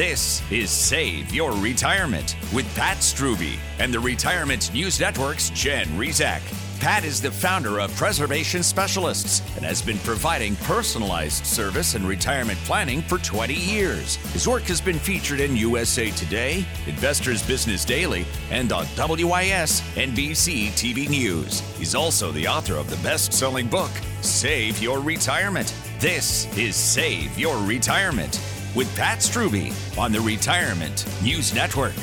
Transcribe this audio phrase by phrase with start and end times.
[0.00, 6.40] This is Save Your Retirement with Pat Strubbe and the Retirement News Network's Jen Rizak.
[6.80, 12.58] Pat is the founder of Preservation Specialists and has been providing personalized service and retirement
[12.60, 14.16] planning for 20 years.
[14.32, 20.68] His work has been featured in USA Today, Investors Business Daily, and on WIS NBC
[20.68, 21.60] TV News.
[21.76, 23.90] He's also the author of the best selling book,
[24.22, 25.74] Save Your Retirement.
[25.98, 28.40] This is Save Your Retirement
[28.74, 31.94] with Pat Strubbe on the Retirement News Network.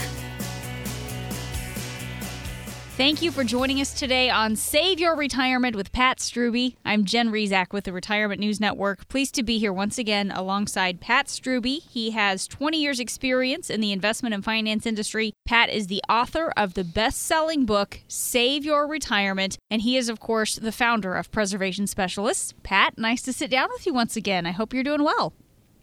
[2.97, 6.75] Thank you for joining us today on Save Your Retirement with Pat Strubbe.
[6.83, 9.07] I'm Jen Rizak with the Retirement News Network.
[9.07, 11.79] Pleased to be here once again alongside Pat Strubbe.
[11.87, 15.33] He has 20 years experience in the investment and finance industry.
[15.45, 20.19] Pat is the author of the best-selling book Save Your Retirement, and he is of
[20.19, 22.55] course the founder of Preservation Specialists.
[22.63, 24.47] Pat, nice to sit down with you once again.
[24.47, 25.33] I hope you're doing well.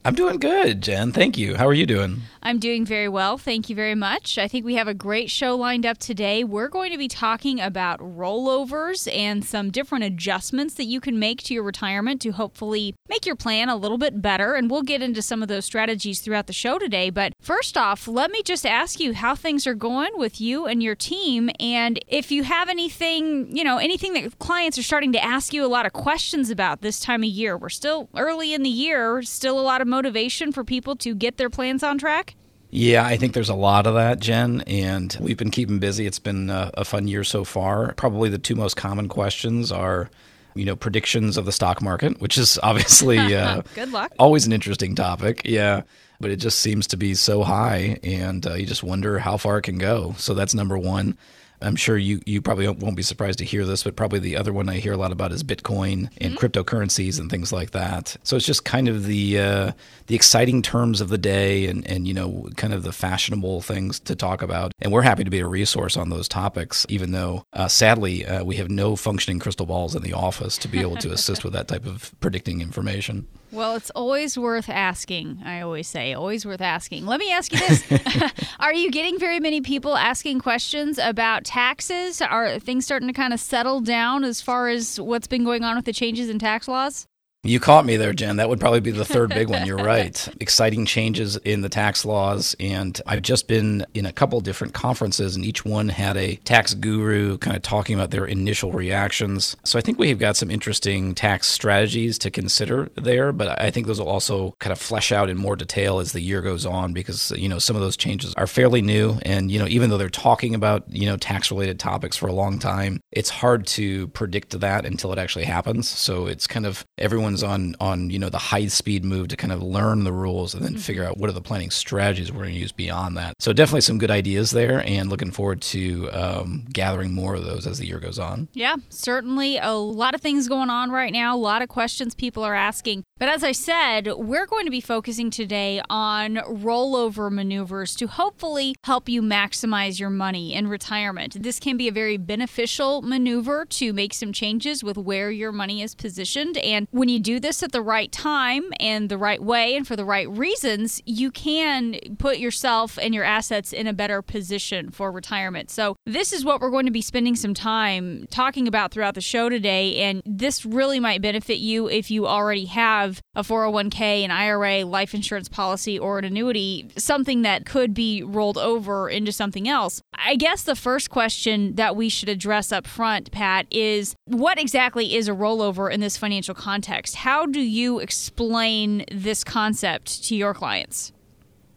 [0.06, 1.12] I'm doing good, Jen.
[1.12, 1.56] Thank you.
[1.56, 2.20] How are you doing?
[2.42, 3.38] I'm doing very well.
[3.38, 4.36] Thank you very much.
[4.36, 6.44] I think we have a great show lined up today.
[6.44, 11.42] We're going to be talking about rollovers and some different adjustments that you can make
[11.44, 14.52] to your retirement to hopefully make your plan a little bit better.
[14.52, 17.08] And we'll get into some of those strategies throughout the show today.
[17.08, 20.82] But first off, let me just ask you how things are going with you and
[20.82, 21.48] your team.
[21.58, 25.64] And if you have anything, you know, anything that clients are starting to ask you
[25.64, 27.56] a lot of questions about this time of year.
[27.56, 31.36] We're still early in the year, still a lot of motivation for people to get
[31.36, 32.34] their plans on track?
[32.70, 36.06] Yeah, I think there's a lot of that, Jen, and we've been keeping busy.
[36.06, 37.92] It's been a, a fun year so far.
[37.92, 40.10] Probably the two most common questions are
[40.56, 44.12] you know predictions of the stock market, which is obviously uh, good luck.
[44.18, 45.82] Always an interesting topic, yeah.
[46.20, 49.58] But it just seems to be so high, and uh, you just wonder how far
[49.58, 50.14] it can go.
[50.18, 51.16] So that's number one.
[51.64, 54.52] I'm sure you, you probably won't be surprised to hear this, but probably the other
[54.52, 56.36] one I hear a lot about is Bitcoin and mm-hmm.
[56.36, 58.16] cryptocurrencies and things like that.
[58.22, 59.72] So it's just kind of the uh,
[60.06, 63.98] the exciting terms of the day and, and you know kind of the fashionable things
[64.00, 64.72] to talk about.
[64.80, 68.44] And we're happy to be a resource on those topics, even though uh, sadly uh,
[68.44, 71.52] we have no functioning crystal balls in the office to be able to assist with
[71.54, 73.26] that type of predicting information.
[73.54, 75.40] Well, it's always worth asking.
[75.44, 77.06] I always say, always worth asking.
[77.06, 77.84] Let me ask you this
[78.58, 82.20] Are you getting very many people asking questions about taxes?
[82.20, 85.76] Are things starting to kind of settle down as far as what's been going on
[85.76, 87.06] with the changes in tax laws?
[87.46, 88.36] You caught me there, Jen.
[88.36, 89.66] That would probably be the third big one.
[89.66, 90.26] You're right.
[90.40, 92.56] Exciting changes in the tax laws.
[92.58, 96.72] And I've just been in a couple different conferences, and each one had a tax
[96.72, 99.58] guru kind of talking about their initial reactions.
[99.62, 103.30] So I think we've got some interesting tax strategies to consider there.
[103.30, 106.22] But I think those will also kind of flesh out in more detail as the
[106.22, 109.18] year goes on because, you know, some of those changes are fairly new.
[109.20, 112.32] And, you know, even though they're talking about, you know, tax related topics for a
[112.32, 115.90] long time, it's hard to predict that until it actually happens.
[115.90, 119.52] So it's kind of everyone on on you know the high speed move to kind
[119.52, 120.80] of learn the rules and then mm-hmm.
[120.80, 123.34] figure out what are the planning strategies we're going to use beyond that.
[123.40, 127.66] So definitely some good ideas there, and looking forward to um, gathering more of those
[127.66, 128.48] as the year goes on.
[128.52, 131.34] Yeah, certainly a lot of things going on right now.
[131.34, 133.04] A lot of questions people are asking.
[133.18, 138.74] But as I said, we're going to be focusing today on rollover maneuvers to hopefully
[138.84, 141.42] help you maximize your money in retirement.
[141.42, 145.80] This can be a very beneficial maneuver to make some changes with where your money
[145.80, 146.56] is positioned.
[146.58, 149.96] And when you do this at the right time and the right way and for
[149.96, 155.10] the right reasons, you can put yourself and your assets in a better position for
[155.10, 155.70] retirement.
[155.70, 159.20] So, this is what we're going to be spending some time talking about throughout the
[159.20, 159.96] show today.
[159.96, 165.14] And this really might benefit you if you already have a 401k, an IRA, life
[165.14, 170.02] insurance policy, or an annuity, something that could be rolled over into something else.
[170.14, 175.14] I guess the first question that we should address up front, Pat, is what exactly
[175.14, 177.03] is a rollover in this financial context?
[177.12, 181.12] How do you explain this concept to your clients?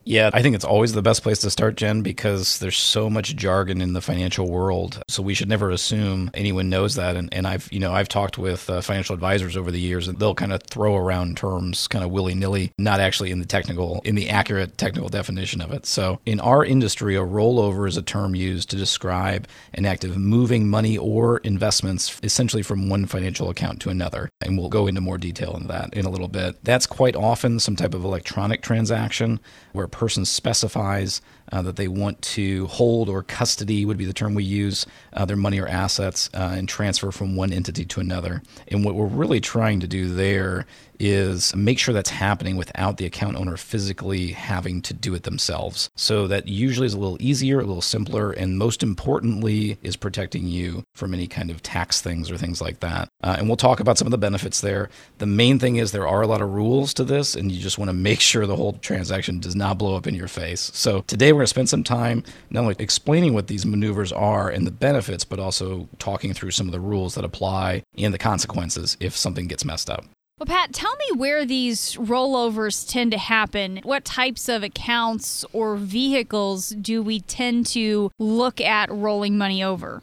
[0.07, 3.35] Yeah, I think it's always the best place to start, Jen, because there's so much
[3.35, 5.03] jargon in the financial world.
[5.09, 7.17] So we should never assume anyone knows that.
[7.17, 10.17] And, and I've, you know, I've talked with uh, financial advisors over the years, and
[10.17, 13.99] they'll kind of throw around terms kind of willy nilly, not actually in the technical,
[14.05, 15.85] in the accurate technical definition of it.
[15.85, 20.15] So in our industry, a rollover is a term used to describe an act of
[20.15, 24.29] moving money or investments essentially from one financial account to another.
[24.39, 26.63] And we'll go into more detail on that in a little bit.
[26.63, 29.41] That's quite often some type of electronic transaction
[29.73, 31.21] where person specifies
[31.51, 35.25] uh, that they want to hold or custody would be the term we use uh,
[35.25, 38.41] their money or assets uh, and transfer from one entity to another.
[38.67, 40.65] And what we're really trying to do there
[40.99, 45.89] is make sure that's happening without the account owner physically having to do it themselves.
[45.95, 50.47] So that usually is a little easier, a little simpler, and most importantly, is protecting
[50.47, 53.09] you from any kind of tax things or things like that.
[53.23, 54.89] Uh, and we'll talk about some of the benefits there.
[55.19, 57.77] The main thing is there are a lot of rules to this, and you just
[57.77, 60.71] want to make sure the whole transaction does not blow up in your face.
[60.73, 64.49] So today we're going to spend some time not only explaining what these maneuvers are
[64.49, 68.17] and the benefits, but also talking through some of the rules that apply and the
[68.17, 70.03] consequences if something gets messed up.
[70.39, 73.81] Well, Pat, tell me where these rollovers tend to happen.
[73.83, 80.01] What types of accounts or vehicles do we tend to look at rolling money over?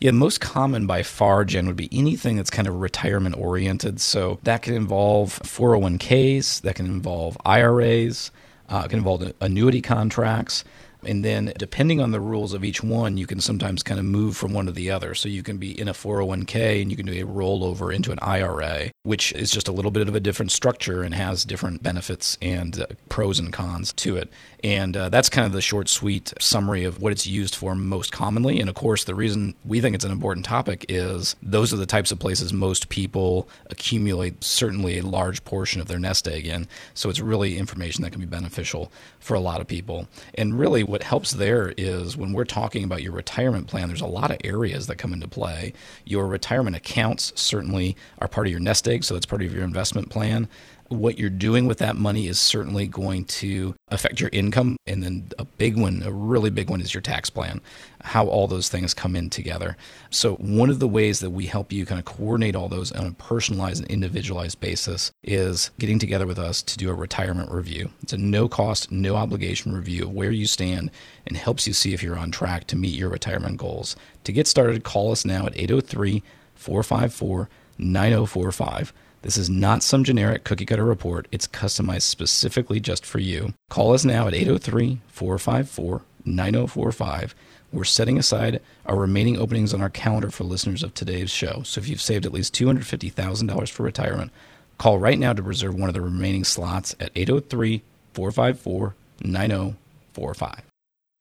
[0.00, 4.00] Yeah, most common by far, Jen, would be anything that's kind of retirement oriented.
[4.00, 8.30] So oh that can involve 401ks, that can involve IRAs,
[8.70, 10.64] uh, it can involve annuity contracts.
[11.02, 14.36] And then, depending on the rules of each one, you can sometimes kind of move
[14.36, 15.14] from one to the other.
[15.14, 18.18] So, you can be in a 401k and you can do a rollover into an
[18.20, 22.36] IRA, which is just a little bit of a different structure and has different benefits
[22.42, 24.30] and uh, pros and cons to it.
[24.62, 28.12] And uh, that's kind of the short, sweet summary of what it's used for most
[28.12, 28.60] commonly.
[28.60, 31.86] And of course, the reason we think it's an important topic is those are the
[31.86, 36.68] types of places most people accumulate certainly a large portion of their nest egg in.
[36.94, 40.08] So, it's really information that can be beneficial for a lot of people.
[40.34, 44.06] And really, what helps there is when we're talking about your retirement plan, there's a
[44.06, 45.72] lot of areas that come into play.
[46.04, 49.64] Your retirement accounts certainly are part of your nest egg, so that's part of your
[49.64, 50.48] investment plan
[50.90, 54.76] what you're doing with that money is certainly going to affect your income.
[54.88, 57.60] And then a big one, a really big one, is your tax plan,
[58.02, 59.76] how all those things come in together.
[60.10, 63.06] So, one of the ways that we help you kind of coordinate all those on
[63.06, 67.90] a personalized and individualized basis is getting together with us to do a retirement review.
[68.02, 70.90] It's a no cost, no obligation review of where you stand
[71.24, 73.94] and helps you see if you're on track to meet your retirement goals.
[74.24, 76.22] To get started, call us now at 803
[76.56, 77.48] 454
[77.78, 78.92] 9045.
[79.22, 81.28] This is not some generic cookie cutter report.
[81.30, 83.52] It's customized specifically just for you.
[83.68, 87.34] Call us now at 803 454 9045.
[87.72, 91.62] We're setting aside our remaining openings on our calendar for listeners of today's show.
[91.64, 94.32] So if you've saved at least $250,000 for retirement,
[94.78, 97.82] call right now to reserve one of the remaining slots at 803
[98.14, 100.69] 454 9045.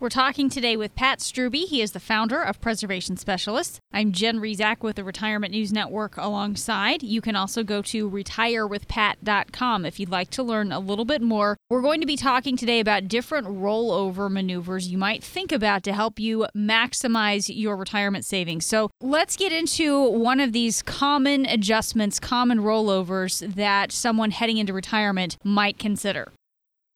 [0.01, 1.65] We're talking today with Pat Strubbe.
[1.67, 3.81] He is the founder of Preservation Specialists.
[3.91, 7.03] I'm Jen Rizak with the Retirement News Network alongside.
[7.03, 11.57] You can also go to retirewithpat.com if you'd like to learn a little bit more.
[11.69, 15.91] We're going to be talking today about different rollover maneuvers you might think about to
[15.91, 18.65] help you maximize your retirement savings.
[18.65, 24.71] So let's get into one of these common adjustments, common rollovers that someone heading into
[24.71, 26.31] retirement might consider.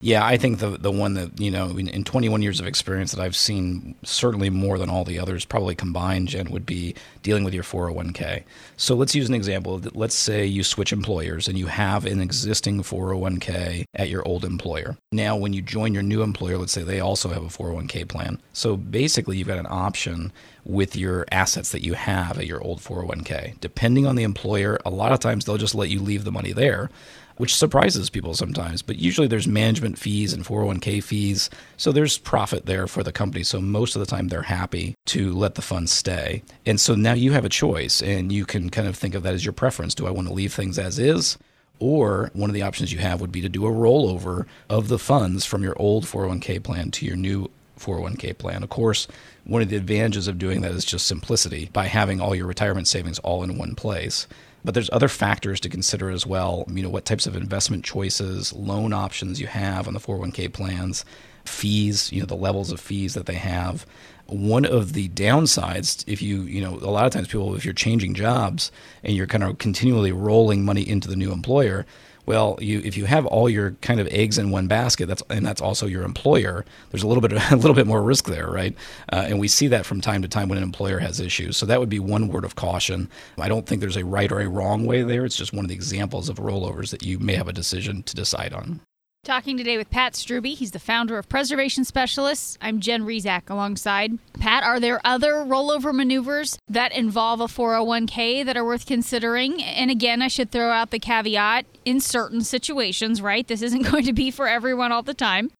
[0.04, 3.14] Yeah, I think the the one that you know in, in, 21 years of experience
[3.14, 7.46] that I've seen certainly more than all the others probably combined, Jen, would be dealing
[7.46, 8.44] with your 401k.
[8.76, 9.82] So let's use an example.
[9.94, 14.98] Let's say you switch employers and you have an existing 401k at your old employer.
[15.14, 18.42] Now, when you join your new employer, let's say they also have a 401k plan.
[18.52, 20.34] So basically, you've got an option
[20.66, 23.58] with your assets that you have at your old 401k.
[23.62, 26.52] Depending on the employer, a lot of times they'll just let you leave the money
[26.52, 26.90] there
[27.38, 28.82] which surprises people sometimes.
[28.82, 31.50] But usually there's management fees and 401k fees.
[31.78, 33.44] So there's profit there for the company.
[33.44, 36.44] So most of the time they're happy to let the funds stay.
[36.66, 39.34] And so now you have a choice and you can kind of think of that
[39.34, 39.96] as your preference.
[39.96, 41.38] Do I want to leave things as is?
[41.80, 45.00] Or one of the options you have would be to do a rollover of the
[45.00, 47.50] funds from your old 401k plan to your new
[47.80, 48.64] 401k plan.
[48.64, 49.08] Of course,
[49.44, 52.88] one of the advantages of doing that is just simplicity by having all your retirement
[52.88, 54.28] savings all in one place.
[54.66, 56.66] But there's other factors to consider as well.
[56.70, 61.04] You know, what types of investment choices, loan options you have on the 401k plans,
[61.46, 63.86] fees, you know, the levels of fees that they have.
[64.28, 67.74] One of the downsides, if you, you know, a lot of times people, if you're
[67.74, 68.72] changing jobs
[69.04, 71.86] and you're kind of continually rolling money into the new employer,
[72.26, 75.46] well, you if you have all your kind of eggs in one basket, that's and
[75.46, 76.66] that's also your employer.
[76.92, 78.76] There's a little bit a little bit more risk there, right?
[79.12, 81.58] Uh, and we see that from time to time when an employer has issues.
[81.58, 83.10] So that would be one word of caution.
[83.38, 85.26] I don't think there's a right or a wrong way there.
[85.26, 88.16] It's just one of the examples of rollovers that you may have a decision to
[88.16, 88.82] decide on.
[89.24, 90.54] Talking today with Pat Strubbe.
[90.54, 92.58] He's the founder of Preservation Specialists.
[92.60, 94.20] I'm Jen Rizak alongside.
[94.38, 99.64] Pat, are there other rollover maneuvers that involve a 401k that are worth considering?
[99.64, 103.48] And again, I should throw out the caveat in certain situations, right?
[103.48, 105.52] This isn't going to be for everyone all the time.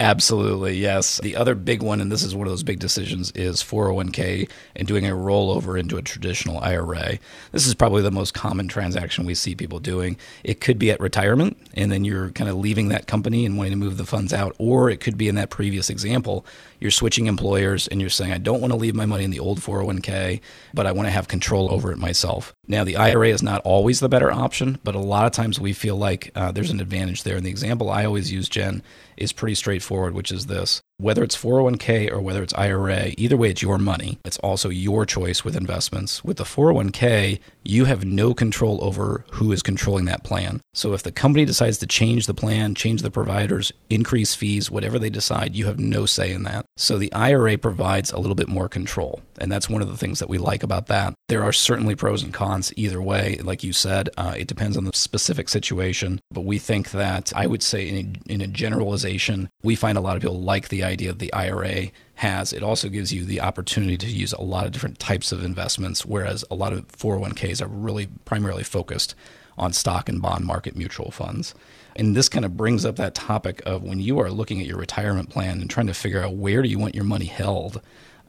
[0.00, 1.20] Absolutely, yes.
[1.20, 4.88] The other big one, and this is one of those big decisions, is 401k and
[4.88, 7.18] doing a rollover into a traditional IRA.
[7.52, 10.16] This is probably the most common transaction we see people doing.
[10.42, 13.72] It could be at retirement, and then you're kind of leaving that company and wanting
[13.72, 16.44] to move the funds out, or it could be in that previous example,
[16.82, 19.38] you're switching employers and you're saying, I don't want to leave my money in the
[19.38, 20.40] old 401k,
[20.74, 22.54] but I want to have control over it myself.
[22.66, 25.72] Now, the IRA is not always the better option, but a lot of times we
[25.72, 27.36] feel like uh, there's an advantage there.
[27.36, 28.82] And the example I always use, Jen,
[29.16, 33.50] is pretty straightforward, which is this whether it's 401k or whether it's IRA, either way,
[33.50, 34.20] it's your money.
[34.24, 36.22] It's also your choice with investments.
[36.22, 40.60] With the 401k, you have no control over who is controlling that plan.
[40.74, 44.96] So if the company decides to change the plan, change the providers, increase fees, whatever
[44.96, 46.66] they decide, you have no say in that.
[46.76, 49.22] So the IRA provides a little bit more control.
[49.42, 51.14] And that's one of the things that we like about that.
[51.28, 53.38] There are certainly pros and cons either way.
[53.42, 56.20] Like you said, uh, it depends on the specific situation.
[56.30, 57.96] But we think that I would say, in
[58.28, 61.32] a, in a generalization, we find a lot of people like the idea of the
[61.32, 62.52] IRA has.
[62.52, 66.06] It also gives you the opportunity to use a lot of different types of investments,
[66.06, 69.16] whereas a lot of 401ks are really primarily focused
[69.58, 71.52] on stock and bond market mutual funds.
[71.96, 74.78] And this kind of brings up that topic of when you are looking at your
[74.78, 77.82] retirement plan and trying to figure out where do you want your money held.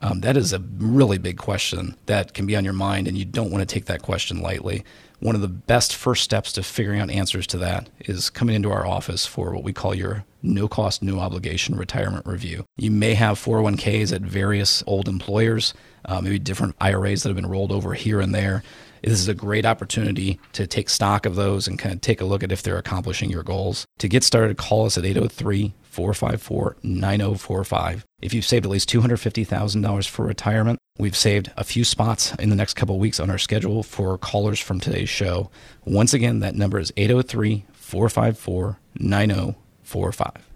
[0.04, 3.24] Um, that is a really big question that can be on your mind, and you
[3.24, 4.84] don't want to take that question lightly.
[5.20, 8.70] One of the best first steps to figuring out answers to that is coming into
[8.70, 12.66] our office for what we call your no cost, no obligation retirement review.
[12.76, 15.72] You may have 401ks at various old employers,
[16.04, 18.62] uh, maybe different IRAs that have been rolled over here and there.
[19.02, 22.26] This is a great opportunity to take stock of those and kind of take a
[22.26, 23.86] look at if they're accomplishing your goals.
[23.98, 28.04] To get started, call us at 803 454 9045.
[28.20, 32.56] If you've saved at least $250,000 for retirement, we've saved a few spots in the
[32.56, 35.50] next couple weeks on our schedule for callers from today's show.
[35.84, 40.53] Once again, that number is 803 454 9045.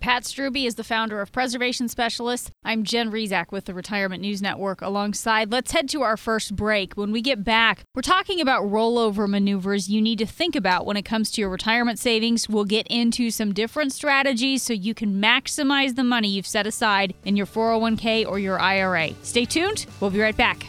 [0.00, 2.50] Pat Strubbe is the founder of Preservation Specialists.
[2.64, 5.52] I'm Jen Rizak with the Retirement News Network alongside.
[5.52, 6.94] Let's head to our first break.
[6.94, 10.96] When we get back, we're talking about rollover maneuvers you need to think about when
[10.96, 12.48] it comes to your retirement savings.
[12.48, 17.12] We'll get into some different strategies so you can maximize the money you've set aside
[17.26, 19.10] in your 401k or your IRA.
[19.22, 19.84] Stay tuned.
[20.00, 20.66] We'll be right back.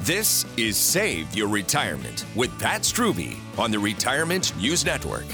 [0.00, 5.24] This is Save Your Retirement with Pat Strubbe on the Retirement News Network.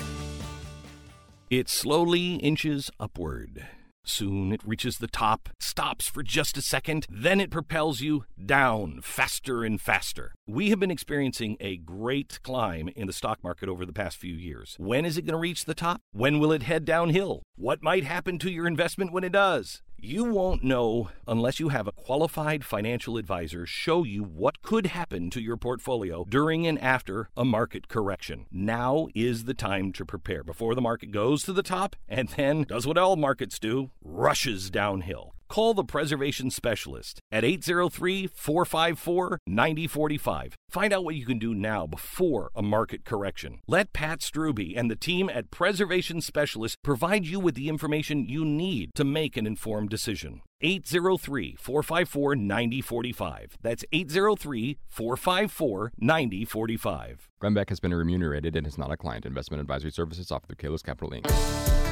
[1.56, 3.64] It slowly inches upward.
[4.02, 8.98] Soon it reaches the top, stops for just a second, then it propels you down
[9.02, 10.34] faster and faster.
[10.48, 14.34] We have been experiencing a great climb in the stock market over the past few
[14.34, 14.74] years.
[14.80, 16.00] When is it going to reach the top?
[16.10, 17.44] When will it head downhill?
[17.54, 19.80] What might happen to your investment when it does?
[20.06, 25.30] You won't know unless you have a qualified financial advisor show you what could happen
[25.30, 28.44] to your portfolio during and after a market correction.
[28.52, 32.64] Now is the time to prepare before the market goes to the top and then
[32.64, 35.33] does what all markets do rushes downhill.
[35.48, 40.54] Call the preservation specialist at 803 454 9045.
[40.68, 43.60] Find out what you can do now before a market correction.
[43.66, 48.44] Let Pat Strubbe and the team at Preservation Specialist provide you with the information you
[48.44, 50.40] need to make an informed decision.
[50.60, 53.58] 803 454 9045.
[53.62, 57.28] That's 803 454 9045.
[57.40, 59.26] Glenn Beck has been remunerated and is not a client.
[59.26, 61.83] Investment advisory services offered through Kalos Capital Inc.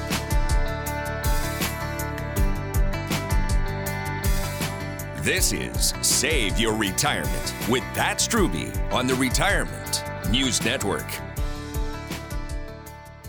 [5.23, 10.02] This is Save Your Retirement with Pat Strubbe on the Retirement
[10.33, 11.07] News Network.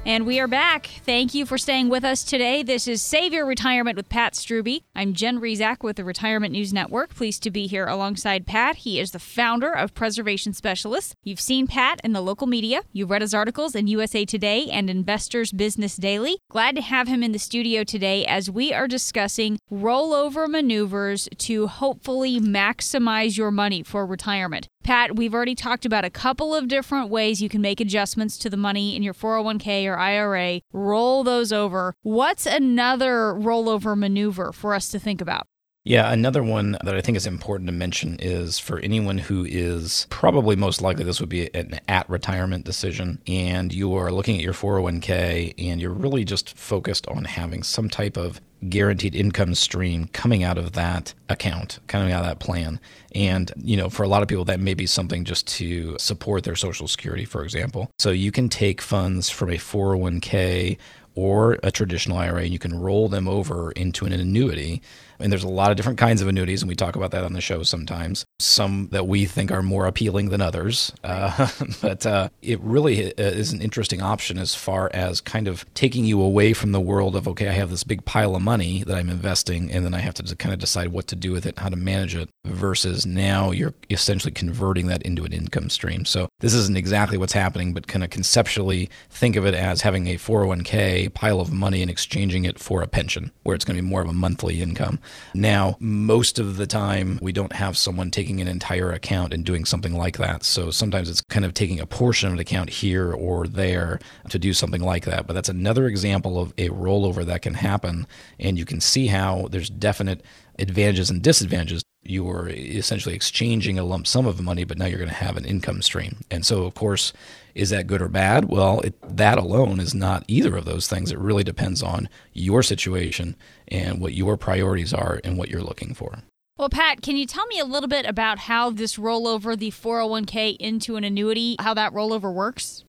[0.05, 0.87] And we are back.
[1.05, 2.61] Thank you for staying with us today.
[2.61, 4.83] This is Save Your Retirement with Pat Strubbe.
[4.93, 7.15] I'm Jen Rizak with the Retirement News Network.
[7.15, 8.75] Pleased to be here alongside Pat.
[8.75, 11.15] He is the founder of Preservation Specialists.
[11.23, 12.81] You've seen Pat in the local media.
[12.91, 16.37] You've read his articles in USA Today and Investors Business Daily.
[16.49, 21.67] Glad to have him in the studio today as we are discussing rollover maneuvers to
[21.67, 24.67] hopefully maximize your money for retirement.
[24.83, 28.49] Pat, we've already talked about a couple of different ways you can make adjustments to
[28.49, 30.61] the money in your 401k or IRA.
[30.71, 31.95] Roll those over.
[32.01, 35.47] What's another rollover maneuver for us to think about?
[35.85, 40.07] Yeah, another one that I think is important to mention is for anyone who is
[40.09, 44.43] probably most likely this would be an at retirement decision, and you are looking at
[44.43, 50.07] your 401k and you're really just focused on having some type of guaranteed income stream
[50.13, 52.79] coming out of that account, coming out of that plan.
[53.13, 56.45] And, you know, for a lot of people, that may be something just to support
[56.45, 57.91] their Social Security, for example.
[57.99, 60.77] So you can take funds from a 401k
[61.15, 64.81] or a traditional IRA and you can roll them over into an annuity.
[65.23, 67.31] And there's a lot of different kinds of annuities, and we talk about that on
[67.31, 68.25] the show sometimes.
[68.39, 70.91] Some that we think are more appealing than others.
[71.01, 71.47] Uh,
[71.81, 76.21] but uh, it really is an interesting option as far as kind of taking you
[76.21, 79.09] away from the world of, okay, I have this big pile of money that I'm
[79.09, 81.69] investing, and then I have to kind of decide what to do with it, how
[81.69, 86.03] to manage it, versus now you're essentially converting that into an income stream.
[86.03, 90.07] So this isn't exactly what's happening, but kind of conceptually think of it as having
[90.07, 93.81] a 401k pile of money and exchanging it for a pension, where it's going to
[93.81, 94.99] be more of a monthly income.
[95.33, 99.65] Now, most of the time, we don't have someone taking an entire account and doing
[99.65, 100.43] something like that.
[100.43, 104.39] So sometimes it's kind of taking a portion of an account here or there to
[104.39, 105.27] do something like that.
[105.27, 108.07] But that's another example of a rollover that can happen.
[108.39, 110.23] And you can see how there's definite
[110.59, 111.83] advantages and disadvantages.
[112.03, 115.37] You are essentially exchanging a lump sum of money, but now you're going to have
[115.37, 116.17] an income stream.
[116.29, 117.13] And so, of course,
[117.55, 118.45] is that good or bad?
[118.45, 121.11] Well, it, that alone is not either of those things.
[121.11, 123.35] It really depends on your situation
[123.69, 126.19] and what your priorities are and what you're looking for.
[126.57, 130.57] Well, Pat, can you tell me a little bit about how this rollover the 401k
[130.57, 132.83] into an annuity, how that rollover works?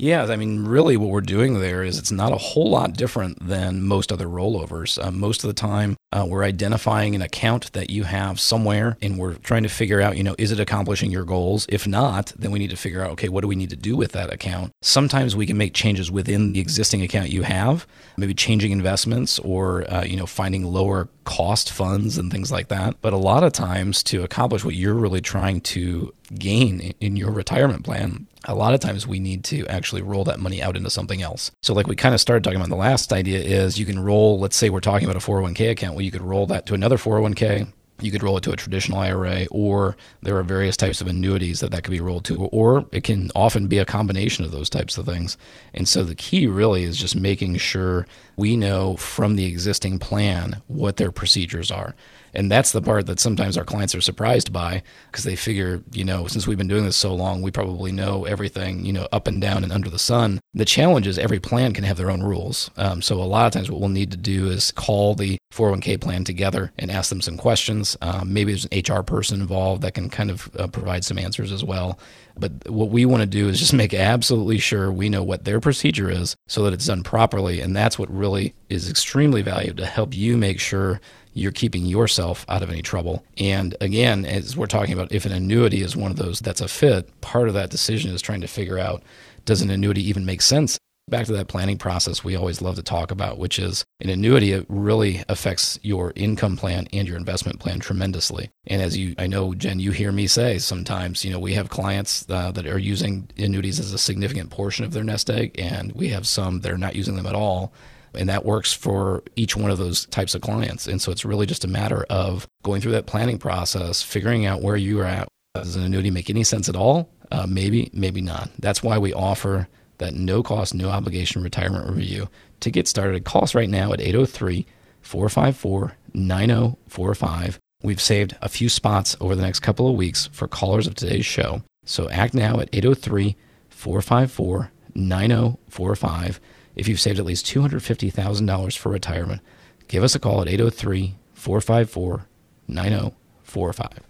[0.00, 3.44] Yeah, I mean, really, what we're doing there is it's not a whole lot different
[3.44, 5.04] than most other rollovers.
[5.04, 9.18] Uh, most of the time, uh, we're identifying an account that you have somewhere and
[9.18, 11.66] we're trying to figure out, you know, is it accomplishing your goals?
[11.68, 13.96] If not, then we need to figure out, okay, what do we need to do
[13.96, 14.70] with that account?
[14.82, 17.84] Sometimes we can make changes within the existing account you have,
[18.16, 22.96] maybe changing investments or, uh, you know, finding lower cost funds and things like that.
[23.02, 27.32] But a lot of times, to accomplish what you're really trying to gain in your
[27.32, 30.90] retirement plan, a lot of times we need to actually roll that money out into
[30.90, 31.50] something else.
[31.62, 34.38] So, like we kind of started talking about, the last idea is you can roll,
[34.38, 36.96] let's say we're talking about a 401k account, well, you could roll that to another
[36.96, 37.72] 401k.
[38.00, 41.58] You could roll it to a traditional IRA, or there are various types of annuities
[41.58, 44.70] that that could be rolled to, or it can often be a combination of those
[44.70, 45.36] types of things.
[45.74, 48.06] And so the key really is just making sure
[48.38, 51.94] we know from the existing plan what their procedures are.
[52.34, 56.04] And that's the part that sometimes our clients are surprised by because they figure, you
[56.04, 59.26] know, since we've been doing this so long, we probably know everything, you know, up
[59.26, 60.38] and down and under the sun.
[60.54, 62.70] The challenge is every plan can have their own rules.
[62.76, 66.00] Um, so a lot of times what we'll need to do is call the 401k
[66.00, 67.96] plan together and ask them some questions.
[68.02, 71.50] Um, maybe there's an HR person involved that can kind of uh, provide some answers
[71.50, 71.98] as well.
[72.38, 75.58] But what we want to do is just make absolutely sure we know what their
[75.58, 77.60] procedure is so that it's done properly.
[77.60, 78.27] And that's what really
[78.68, 81.00] is extremely valuable to help you make sure
[81.34, 83.24] you're keeping yourself out of any trouble.
[83.38, 86.68] And again, as we're talking about, if an annuity is one of those that's a
[86.68, 89.02] fit, part of that decision is trying to figure out
[89.44, 92.82] does an annuity even make sense back to that planning process we always love to
[92.82, 97.58] talk about, which is an annuity, it really affects your income plan and your investment
[97.58, 98.50] plan tremendously.
[98.66, 101.70] And as you, I know, Jen, you hear me say sometimes, you know, we have
[101.70, 105.92] clients uh, that are using annuities as a significant portion of their nest egg, and
[105.92, 107.72] we have some that are not using them at all.
[108.14, 110.86] And that works for each one of those types of clients.
[110.86, 114.62] And so it's really just a matter of going through that planning process, figuring out
[114.62, 115.28] where you are at.
[115.54, 117.10] Does an annuity make any sense at all?
[117.30, 118.50] Uh, maybe, maybe not.
[118.58, 122.28] That's why we offer that no cost, no obligation retirement review.
[122.60, 124.66] To get started, call us right now at 803
[125.02, 127.58] 454 9045.
[127.82, 131.26] We've saved a few spots over the next couple of weeks for callers of today's
[131.26, 131.62] show.
[131.84, 133.36] So act now at 803
[133.68, 136.40] 454 9045.
[136.78, 139.42] If you've saved at least $250,000 for retirement,
[139.88, 142.26] give us a call at 803 454
[142.68, 144.07] 9045.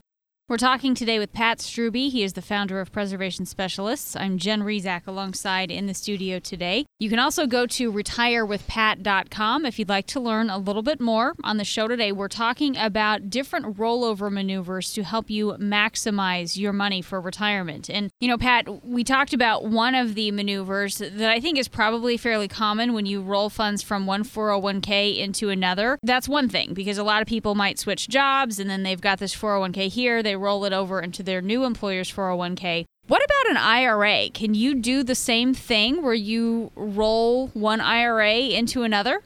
[0.49, 2.09] We're talking today with Pat Strubbe.
[2.09, 4.17] He is the founder of Preservation Specialists.
[4.17, 6.87] I'm Jen Rizak alongside in the studio today.
[6.99, 11.35] You can also go to retirewithpat.com if you'd like to learn a little bit more.
[11.45, 16.73] On the show today, we're talking about different rollover maneuvers to help you maximize your
[16.73, 17.91] money for retirement.
[17.91, 21.69] And, you know, Pat, we talked about one of the maneuvers that I think is
[21.69, 25.99] probably fairly common when you roll funds from one 401k into another.
[26.03, 29.19] That's one thing because a lot of people might switch jobs and then they've got
[29.19, 30.23] this 401k here.
[30.23, 32.85] They roll it over into their new employer's 401k.
[33.07, 34.31] What about an IRA?
[34.31, 39.23] Can you do the same thing where you roll one IRA into another?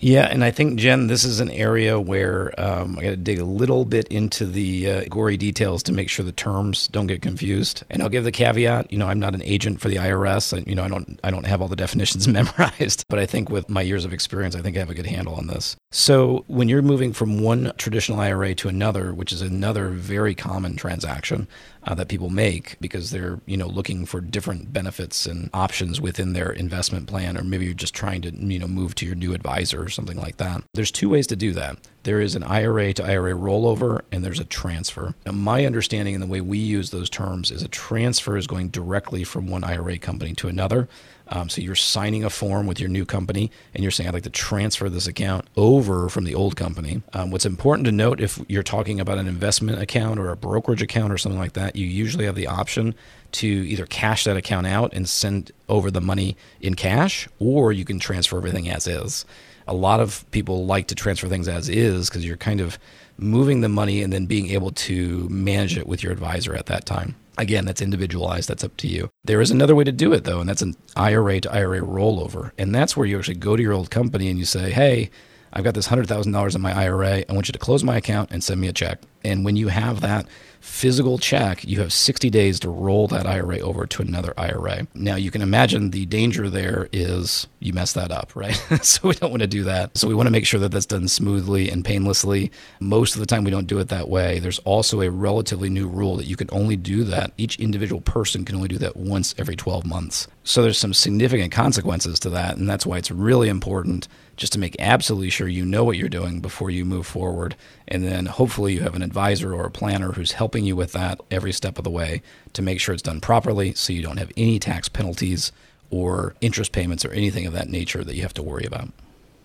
[0.00, 3.40] Yeah, and I think Jen, this is an area where um, I got to dig
[3.40, 7.20] a little bit into the uh, gory details to make sure the terms don't get
[7.20, 7.82] confused.
[7.90, 10.66] And I'll give the caveat: you know, I'm not an agent for the IRS, and
[10.66, 13.04] you know, I don't I don't have all the definitions memorized.
[13.08, 15.34] But I think with my years of experience, I think I have a good handle
[15.34, 15.76] on this.
[15.90, 20.76] So when you're moving from one traditional IRA to another, which is another very common
[20.76, 21.48] transaction,
[21.84, 26.32] uh, that people make because they're you know looking for different benefits and options within
[26.32, 29.32] their investment plan, or maybe you're just trying to you know move to your new
[29.34, 30.62] advisor or something like that.
[30.74, 31.78] There's two ways to do that.
[32.04, 35.14] There is an IRA to IRA rollover, and there's a transfer.
[35.26, 38.68] Now, my understanding and the way we use those terms is a transfer is going
[38.68, 40.88] directly from one IRA company to another.
[41.30, 44.22] Um, so you're signing a form with your new company and you're saying, I'd like
[44.24, 47.02] to transfer this account over from the old company.
[47.12, 50.82] Um, what's important to note if you're talking about an investment account or a brokerage
[50.82, 52.94] account or something like that, you usually have the option
[53.32, 57.84] to either cash that account out and send over the money in cash, or you
[57.84, 59.24] can transfer everything as is.
[59.66, 62.78] A lot of people like to transfer things as is because you're kind of
[63.18, 66.86] moving the money and then being able to manage it with your advisor at that
[66.86, 67.16] time.
[67.38, 68.48] Again, that's individualized.
[68.48, 69.10] That's up to you.
[69.24, 72.50] There is another way to do it, though, and that's an IRA to IRA rollover.
[72.58, 75.10] And that's where you actually go to your old company and you say, hey,
[75.52, 77.24] I've got this $100,000 in my IRA.
[77.28, 79.00] I want you to close my account and send me a check.
[79.24, 80.26] And when you have that
[80.60, 84.86] physical check, you have 60 days to roll that IRA over to another IRA.
[84.94, 88.54] Now, you can imagine the danger there is you mess that up, right?
[88.82, 89.96] so we don't want to do that.
[89.96, 92.50] So we want to make sure that that's done smoothly and painlessly.
[92.80, 94.38] Most of the time, we don't do it that way.
[94.38, 97.32] There's also a relatively new rule that you can only do that.
[97.36, 100.28] Each individual person can only do that once every 12 months.
[100.44, 102.56] So there's some significant consequences to that.
[102.56, 106.08] And that's why it's really important just to make absolutely sure you know what you're
[106.08, 107.56] doing before you move forward.
[107.88, 111.20] And then hopefully you have an advisor or a planner who's helping you with that
[111.30, 114.32] every step of the way to make sure it's done properly so you don't have
[114.36, 115.52] any tax penalties
[115.90, 118.90] or interest payments or anything of that nature that you have to worry about.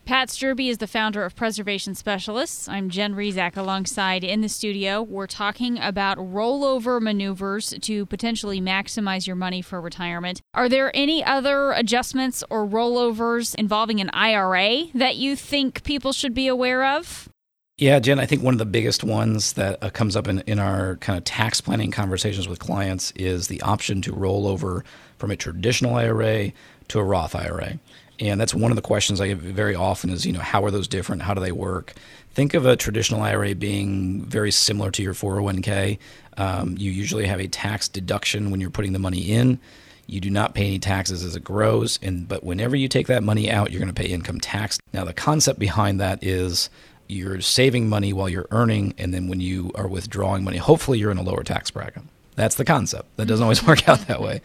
[0.05, 2.67] Pat Strubbe is the founder of Preservation Specialists.
[2.67, 5.01] I'm Jen Rizak alongside in the studio.
[5.01, 10.41] We're talking about rollover maneuvers to potentially maximize your money for retirement.
[10.53, 16.33] Are there any other adjustments or rollovers involving an IRA that you think people should
[16.33, 17.29] be aware of?
[17.77, 20.59] Yeah, Jen, I think one of the biggest ones that uh, comes up in, in
[20.59, 24.85] our kind of tax planning conversations with clients is the option to roll over
[25.17, 26.51] from a traditional IRA
[26.89, 27.79] to a Roth IRA.
[28.19, 30.69] And that's one of the questions I get very often is, you know, how are
[30.69, 31.23] those different?
[31.23, 31.93] How do they work?
[32.35, 35.97] Think of a traditional IRA being very similar to your 401k.
[36.37, 39.59] Um, you usually have a tax deduction when you're putting the money in.
[40.05, 43.23] You do not pay any taxes as it grows, and but whenever you take that
[43.23, 44.77] money out, you're going to pay income tax.
[44.91, 46.69] Now, the concept behind that is
[47.13, 51.11] you're saving money while you're earning, and then when you are withdrawing money, hopefully you're
[51.11, 52.03] in a lower tax bracket.
[52.35, 53.15] That's the concept.
[53.17, 54.41] That doesn't always work out that way.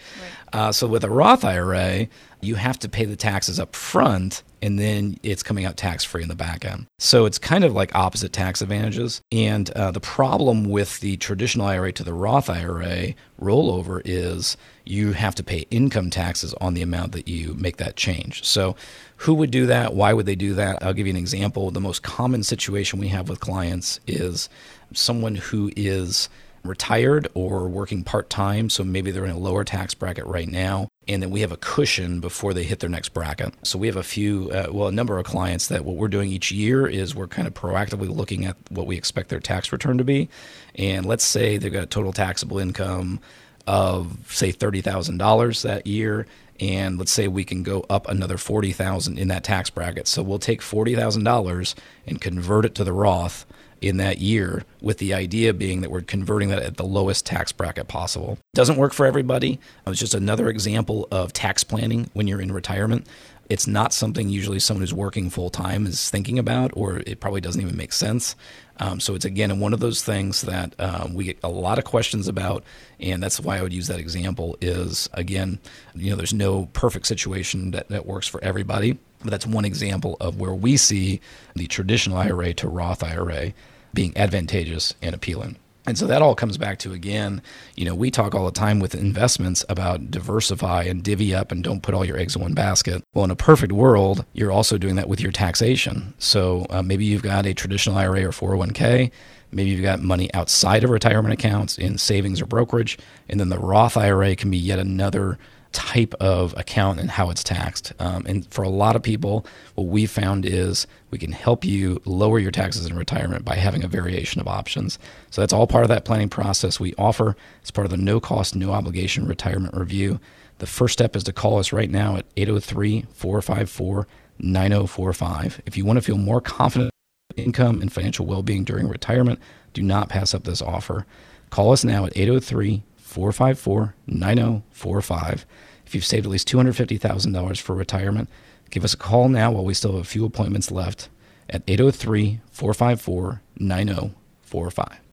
[0.52, 0.61] Right.
[0.61, 2.09] Uh, so with a Roth IRA,
[2.40, 6.23] you have to pay the taxes up front and then it's coming out tax free
[6.23, 6.87] in the back end.
[6.99, 9.23] So it's kind of like opposite tax advantages.
[9.31, 15.12] And uh, the problem with the traditional IRA to the Roth IRA rollover is you
[15.12, 18.44] have to pay income taxes on the amount that you make that change.
[18.44, 18.75] So
[19.18, 19.94] who would do that?
[19.94, 20.83] Why would they do that?
[20.83, 21.71] I'll give you an example.
[21.71, 24.49] The most common situation we have with clients is
[24.94, 26.29] someone who is
[26.64, 28.71] retired or working part time.
[28.71, 30.88] So maybe they're in a lower tax bracket right now.
[31.07, 33.55] And then we have a cushion before they hit their next bracket.
[33.66, 36.31] So we have a few, uh, well, a number of clients that what we're doing
[36.31, 39.99] each year is we're kind of proactively looking at what we expect their tax return
[39.99, 40.29] to be.
[40.75, 43.21] And let's say they've got a total taxable income
[43.66, 46.27] of, say, $30,000 that year
[46.61, 50.09] and let's say we can go up another 40,000 in that tax bracket.
[50.09, 51.75] So we'll take $40,000
[52.07, 53.47] and convert it to the Roth
[53.80, 57.52] in that year, with the idea being that we're converting that at the lowest tax
[57.52, 58.38] bracket possible.
[58.54, 59.58] Doesn't work for everybody.
[59.86, 63.06] It's just another example of tax planning when you're in retirement.
[63.48, 67.40] It's not something usually someone who's working full time is thinking about, or it probably
[67.40, 68.36] doesn't even make sense.
[68.78, 71.84] Um, so it's again one of those things that um, we get a lot of
[71.84, 72.62] questions about,
[73.00, 74.56] and that's why I would use that example.
[74.60, 75.60] Is again,
[75.94, 78.98] you know, there's no perfect situation that, that works for everybody.
[79.20, 81.20] But that's one example of where we see
[81.54, 83.52] the traditional IRA to Roth IRA
[83.92, 85.57] being advantageous and appealing.
[85.88, 87.40] And so that all comes back to again,
[87.74, 91.64] you know, we talk all the time with investments about diversify and divvy up and
[91.64, 93.02] don't put all your eggs in one basket.
[93.14, 96.12] Well, in a perfect world, you're also doing that with your taxation.
[96.18, 99.11] So uh, maybe you've got a traditional IRA or 401k.
[99.50, 102.98] Maybe you've got money outside of retirement accounts in savings or brokerage.
[103.31, 105.38] And then the Roth IRA can be yet another
[105.72, 107.92] type of account and how it's taxed.
[107.98, 112.00] Um, and for a lot of people, what we found is we can help you
[112.04, 114.98] lower your taxes in retirement by having a variation of options.
[115.31, 117.37] So that's all part of that planning process we offer.
[117.61, 120.20] It's part of the no cost, no obligation retirement review.
[120.59, 124.07] The first step is to call us right now at 803 454
[124.40, 125.62] 9045.
[125.66, 126.90] If you want to feel more confident
[127.37, 129.38] in income and financial well being during retirement,
[129.72, 131.07] do not pass up this offer.
[131.50, 135.47] Call us now at 803 454 9045.
[135.87, 138.29] If you've saved at least $250,000 for retirement,
[138.71, 141.09] give us a call now while we still have a few appointments left
[141.49, 145.08] at 803 454 9045.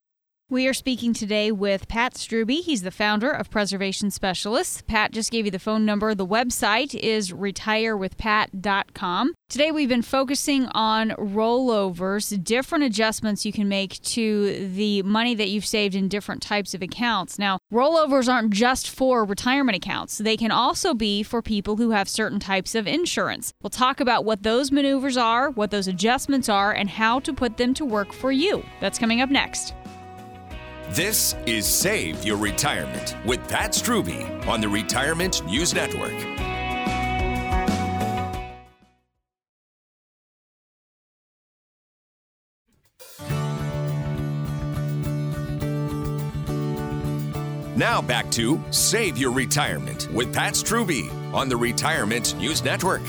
[0.47, 2.61] We are speaking today with Pat Strubbe.
[2.61, 4.83] He's the founder of Preservation Specialists.
[4.83, 6.13] Pat just gave you the phone number.
[6.13, 9.33] The website is retirewithpat.com.
[9.49, 15.49] Today we've been focusing on rollovers, different adjustments you can make to the money that
[15.49, 17.39] you've saved in different types of accounts.
[17.39, 20.19] Now, rollovers aren't just for retirement accounts.
[20.19, 23.51] They can also be for people who have certain types of insurance.
[23.63, 27.57] We'll talk about what those maneuvers are, what those adjustments are, and how to put
[27.57, 28.63] them to work for you.
[28.79, 29.73] That's coming up next.
[30.91, 36.13] This is Save Your Retirement with Pat Strubbe on the Retirement News Network.
[47.75, 53.01] Now back to Save Your Retirement with Pat Strubbe on the Retirement News Network.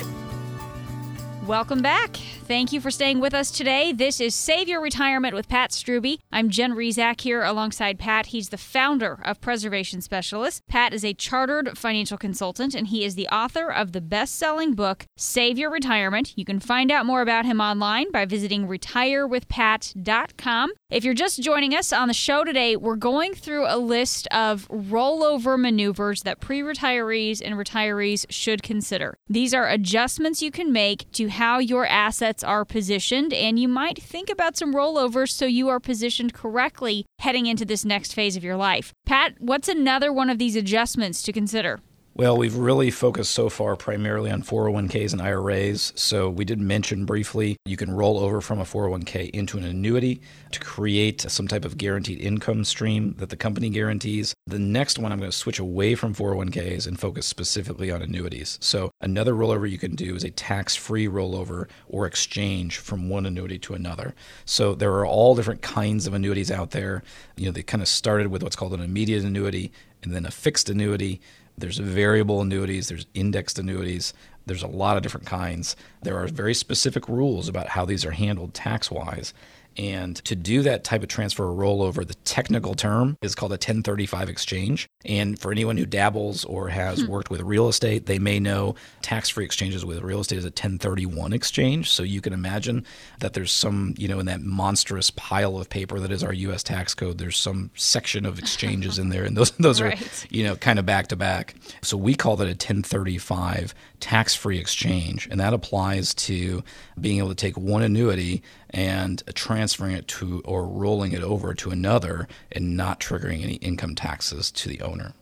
[1.47, 2.17] Welcome back.
[2.17, 3.93] Thank you for staying with us today.
[3.93, 6.19] This is Save Your Retirement with Pat Strubbe.
[6.33, 8.27] I'm Jen Rizak here alongside Pat.
[8.27, 10.61] He's the founder of Preservation Specialists.
[10.69, 14.75] Pat is a chartered financial consultant and he is the author of the best selling
[14.75, 16.33] book, Save Your Retirement.
[16.37, 20.73] You can find out more about him online by visiting retirewithpat.com.
[20.91, 24.67] If you're just joining us on the show today, we're going through a list of
[24.69, 29.17] rollover maneuvers that pre retirees and retirees should consider.
[29.29, 34.03] These are adjustments you can make to how your assets are positioned, and you might
[34.03, 38.45] think about some rollovers so you are positioned correctly heading into this next phase of
[38.45, 38.93] your life.
[39.05, 41.81] Pat, what's another one of these adjustments to consider?
[42.19, 45.93] Well, we've really focused so far primarily on 401ks and IRAs.
[45.97, 50.23] So we did mention briefly you can roll over from a 401k into an annuity
[50.53, 54.33] to create some type of guaranteed income stream that the company guarantees.
[54.47, 58.57] The next one, I'm going to switch away from 401ks and focus specifically on annuities.
[58.63, 63.27] So another rollover you can do is a tax free rollover or exchange from one
[63.27, 64.15] annuity to another.
[64.47, 67.03] So there are all different kinds of annuities out there.
[67.37, 69.71] You know, they kind of started with what's called an immediate annuity
[70.03, 71.21] and then a fixed annuity
[71.59, 74.13] there's variable annuities, there's indexed annuities,
[74.47, 75.77] there's a lot of different kinds.
[76.03, 79.35] There are very specific rules about how these are handled tax wise.
[79.77, 83.55] And to do that type of transfer or rollover, the technical term is called a
[83.55, 84.89] 1035 exchange.
[85.05, 87.07] And for anyone who dabbles or has hmm.
[87.07, 90.49] worked with real estate, they may know tax free exchanges with real estate is a
[90.49, 91.91] 1031 exchange.
[91.91, 92.85] So you can imagine
[93.21, 96.63] that there's some, you know, in that monstrous pile of paper that is our US
[96.63, 99.25] tax code, there's some section of exchanges in there.
[99.25, 100.01] And those, those right.
[100.01, 101.55] are, you know, kind of back to back.
[101.83, 105.29] So we call that a 1035 tax free exchange.
[105.31, 106.65] And that applies to
[107.01, 111.71] being able to take one annuity and transferring it to or rolling it over to
[111.71, 115.13] another and not triggering any income taxes to the owner.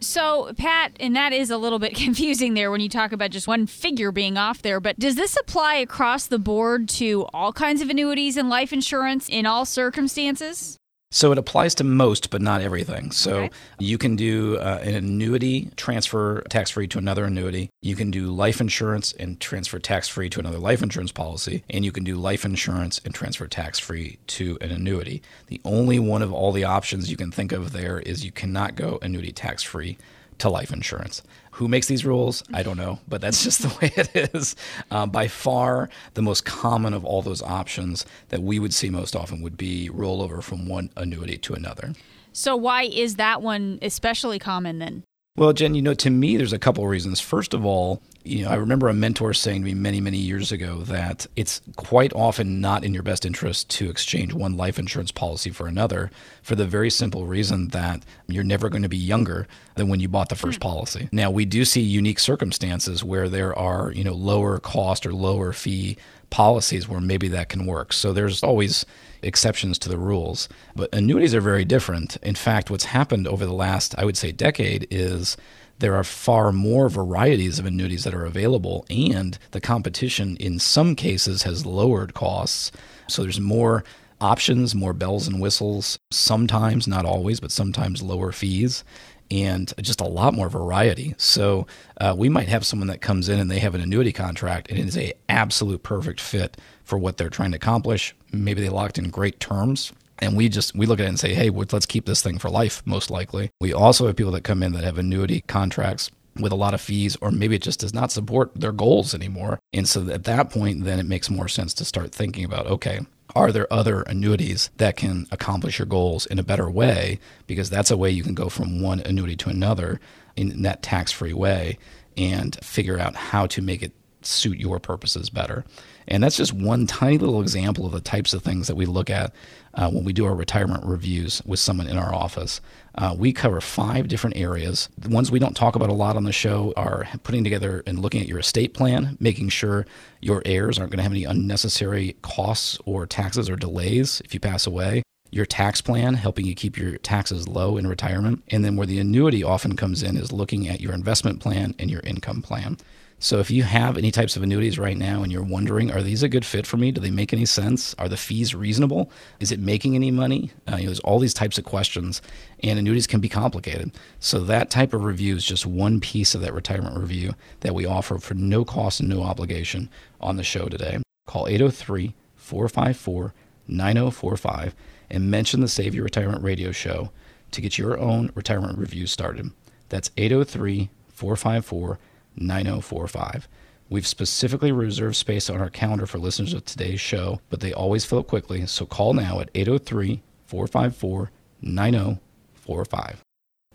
[0.00, 3.48] So, Pat, and that is a little bit confusing there when you talk about just
[3.48, 7.82] one figure being off there, but does this apply across the board to all kinds
[7.82, 10.77] of annuities and life insurance in all circumstances?
[11.10, 13.12] So it applies to most, but not everything.
[13.12, 13.50] So okay.
[13.78, 17.70] you can do uh, an annuity transfer tax free to another annuity.
[17.80, 21.64] You can do life insurance and transfer tax free to another life insurance policy.
[21.70, 25.22] And you can do life insurance and transfer tax free to an annuity.
[25.46, 28.74] The only one of all the options you can think of there is you cannot
[28.74, 29.96] go annuity tax free
[30.38, 31.22] to life insurance.
[31.58, 32.44] Who makes these rules?
[32.54, 34.54] I don't know, but that's just the way it is.
[34.92, 39.16] Uh, by far, the most common of all those options that we would see most
[39.16, 41.94] often would be rollover from one annuity to another.
[42.32, 45.02] So, why is that one especially common then?
[45.38, 47.20] Well, Jen, you know, to me, there's a couple of reasons.
[47.20, 50.50] First of all, you know, I remember a mentor saying to me many, many years
[50.50, 55.12] ago that it's quite often not in your best interest to exchange one life insurance
[55.12, 56.10] policy for another
[56.42, 59.46] for the very simple reason that you're never going to be younger
[59.76, 60.68] than when you bought the first hmm.
[60.68, 61.08] policy.
[61.12, 65.52] Now, we do see unique circumstances where there are, you know, lower cost or lower
[65.52, 65.96] fee
[66.30, 67.92] policies where maybe that can work.
[67.92, 68.84] So there's always
[69.22, 70.48] exceptions to the rules.
[70.74, 72.16] But annuities are very different.
[72.18, 75.36] In fact, what's happened over the last, I would say, decade is
[75.78, 80.96] there are far more varieties of annuities that are available, and the competition in some
[80.96, 82.72] cases has lowered costs.
[83.08, 83.84] So there's more
[84.20, 88.82] options, more bells and whistles, sometimes, not always, but sometimes lower fees.
[89.30, 91.14] And just a lot more variety.
[91.18, 91.66] So
[92.00, 94.78] uh, we might have someone that comes in and they have an annuity contract, and
[94.78, 98.14] it is a absolute perfect fit for what they're trying to accomplish.
[98.32, 101.34] Maybe they locked in great terms and we just we look at it and say
[101.34, 104.62] hey let's keep this thing for life most likely we also have people that come
[104.62, 107.94] in that have annuity contracts with a lot of fees or maybe it just does
[107.94, 111.74] not support their goals anymore and so at that point then it makes more sense
[111.74, 113.00] to start thinking about okay
[113.34, 117.90] are there other annuities that can accomplish your goals in a better way because that's
[117.90, 120.00] a way you can go from one annuity to another
[120.36, 121.78] in that tax-free way
[122.16, 125.64] and figure out how to make it suit your purposes better
[126.08, 129.10] and that's just one tiny little example of the types of things that we look
[129.10, 129.32] at
[129.74, 132.60] uh, when we do our retirement reviews with someone in our office.
[132.98, 134.88] Uh, we cover five different areas.
[134.98, 138.00] The ones we don't talk about a lot on the show are putting together and
[138.00, 139.86] looking at your estate plan, making sure
[140.20, 144.40] your heirs aren't going to have any unnecessary costs or taxes or delays if you
[144.40, 148.42] pass away your tax plan, helping you keep your taxes low in retirement.
[148.48, 151.90] And then where the annuity often comes in is looking at your investment plan and
[151.90, 152.78] your income plan.
[153.20, 156.22] So if you have any types of annuities right now and you're wondering, are these
[156.22, 156.92] a good fit for me?
[156.92, 157.92] Do they make any sense?
[157.94, 159.10] Are the fees reasonable?
[159.40, 160.52] Is it making any money?
[160.70, 162.22] Uh, you know, there's all these types of questions,
[162.62, 163.90] and annuities can be complicated.
[164.20, 167.84] So that type of review is just one piece of that retirement review that we
[167.86, 170.98] offer for no cost and no obligation on the show today.
[171.26, 173.34] Call 803 454
[173.66, 174.74] 9045
[175.10, 177.10] and mention the Save Your Retirement Radio Show
[177.50, 179.50] to get your own retirement review started.
[179.88, 181.98] That's 803 454
[182.40, 183.48] 9045.
[183.90, 188.04] We've specifically reserved space on our calendar for listeners of today's show, but they always
[188.04, 188.66] fill up quickly.
[188.66, 191.30] So call now at 803 454
[191.62, 193.24] 9045.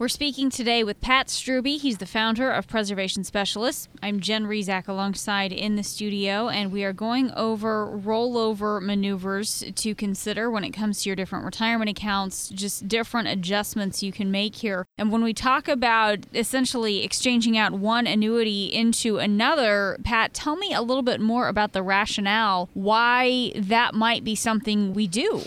[0.04, 1.80] We're speaking today with Pat Strubbe.
[1.80, 3.88] He's the founder of Preservation Specialists.
[4.02, 9.96] I'm Jen Rizak alongside in the studio, and we are going over rollover maneuvers to
[9.96, 14.56] consider when it comes to your different retirement accounts, just different adjustments you can make
[14.56, 14.86] here.
[14.98, 20.74] And when we talk about essentially exchanging out one annuity into another, Pat, tell me
[20.74, 25.44] a little bit more about the rationale why that might be something we do.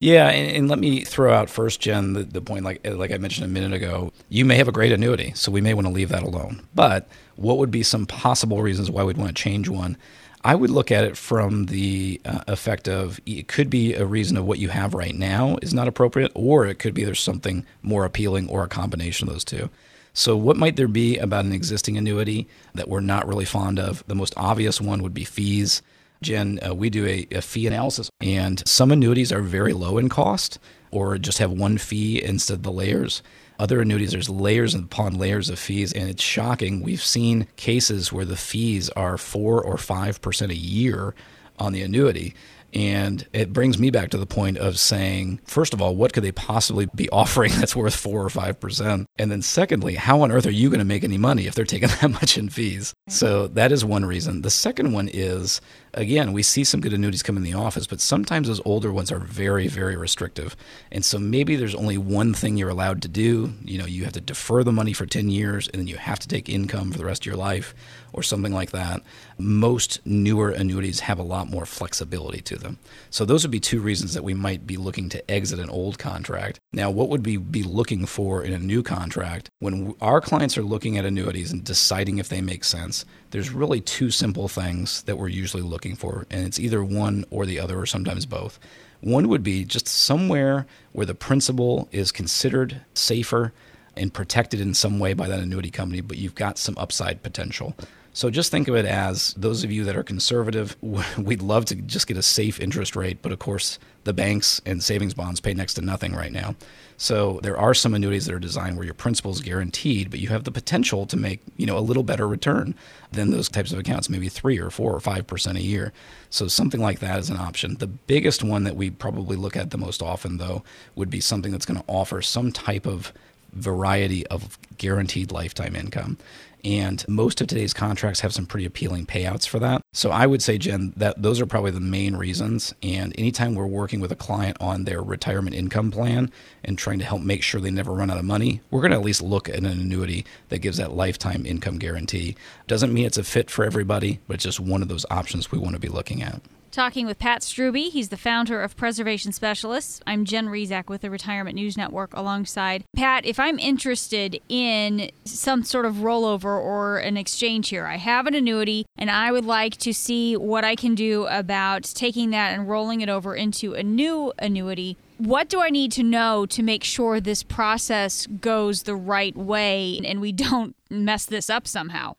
[0.00, 3.18] Yeah, and, and, let me throw out first, Jen, the, the point like like I
[3.18, 4.14] mentioned a minute ago.
[4.30, 6.66] You may have a great annuity, so we may want to leave that alone.
[6.74, 9.98] But what would be some possible reasons why we'd want to change one?
[10.42, 14.38] I would look at it from the uh, effect of it could be a reason
[14.38, 17.66] of what you have right now is not appropriate, or it could be there's something
[17.82, 19.68] more appealing, or a combination of those two.
[20.14, 24.02] So, what might there be about an existing annuity that we're not really fond of?
[24.06, 25.82] The most obvious one would be fees.
[26.22, 30.08] Jen, uh, we do a, a fee analysis, and some annuities are very low in
[30.08, 30.58] cost
[30.90, 33.22] or just have one fee instead of the layers.
[33.58, 36.80] Other annuities, there's layers upon layers of fees, and it's shocking.
[36.82, 41.14] We've seen cases where the fees are four or five percent a year
[41.58, 42.34] on the annuity.
[42.72, 46.22] And it brings me back to the point of saying, first of all, what could
[46.22, 49.06] they possibly be offering that's worth four or five percent?
[49.18, 51.64] And then secondly, how on earth are you going to make any money if they're
[51.64, 52.94] taking that much in fees?
[53.08, 54.42] So that is one reason.
[54.42, 55.60] The second one is
[55.94, 59.10] again, we see some good annuities come in the office, but sometimes those older ones
[59.10, 60.56] are very, very restrictive.
[60.92, 63.52] And so maybe there's only one thing you're allowed to do.
[63.64, 66.18] You know, you have to defer the money for 10 years and then you have
[66.20, 67.74] to take income for the rest of your life
[68.12, 69.02] or something like that.
[69.38, 72.78] Most newer annuities have a lot more flexibility to them.
[73.10, 75.98] So those would be two reasons that we might be looking to exit an old
[75.98, 76.58] contract.
[76.72, 79.50] Now, what would we be looking for in a new contract?
[79.58, 83.80] When our clients are looking at annuities and deciding if they make sense, there's really
[83.80, 87.78] two simple things that we're usually looking for, and it's either one or the other,
[87.78, 88.58] or sometimes both.
[89.00, 93.52] One would be just somewhere where the principal is considered safer
[93.96, 97.74] and protected in some way by that annuity company, but you've got some upside potential.
[98.12, 101.76] So just think of it as those of you that are conservative, we'd love to
[101.76, 105.54] just get a safe interest rate, but of course, the banks and savings bonds pay
[105.54, 106.56] next to nothing right now.
[106.96, 110.28] So there are some annuities that are designed where your principal is guaranteed, but you
[110.28, 112.74] have the potential to make, you know, a little better return
[113.12, 115.92] than those types of accounts, maybe 3 or 4 or 5% a year.
[116.28, 117.76] So something like that is an option.
[117.76, 120.62] The biggest one that we probably look at the most often though
[120.94, 123.12] would be something that's going to offer some type of
[123.52, 126.18] variety of guaranteed lifetime income.
[126.64, 129.82] And most of today's contracts have some pretty appealing payouts for that.
[129.92, 132.74] So I would say, Jen, that those are probably the main reasons.
[132.82, 136.30] And anytime we're working with a client on their retirement income plan
[136.64, 138.96] and trying to help make sure they never run out of money, we're going to
[138.96, 142.36] at least look at an annuity that gives that lifetime income guarantee.
[142.66, 145.58] Doesn't mean it's a fit for everybody, but it's just one of those options we
[145.58, 146.40] want to be looking at.
[146.70, 147.90] Talking with Pat Strubbe.
[147.90, 150.00] He's the founder of Preservation Specialists.
[150.06, 153.26] I'm Jen Rizak with the Retirement News Network alongside Pat.
[153.26, 158.36] If I'm interested in some sort of rollover or an exchange here, I have an
[158.36, 162.68] annuity and I would like to see what I can do about taking that and
[162.68, 164.96] rolling it over into a new annuity.
[165.18, 170.00] What do I need to know to make sure this process goes the right way
[170.04, 172.14] and we don't mess this up somehow?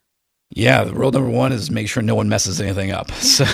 [0.54, 3.10] Yeah, the rule number one is make sure no one messes anything up.
[3.22, 3.46] So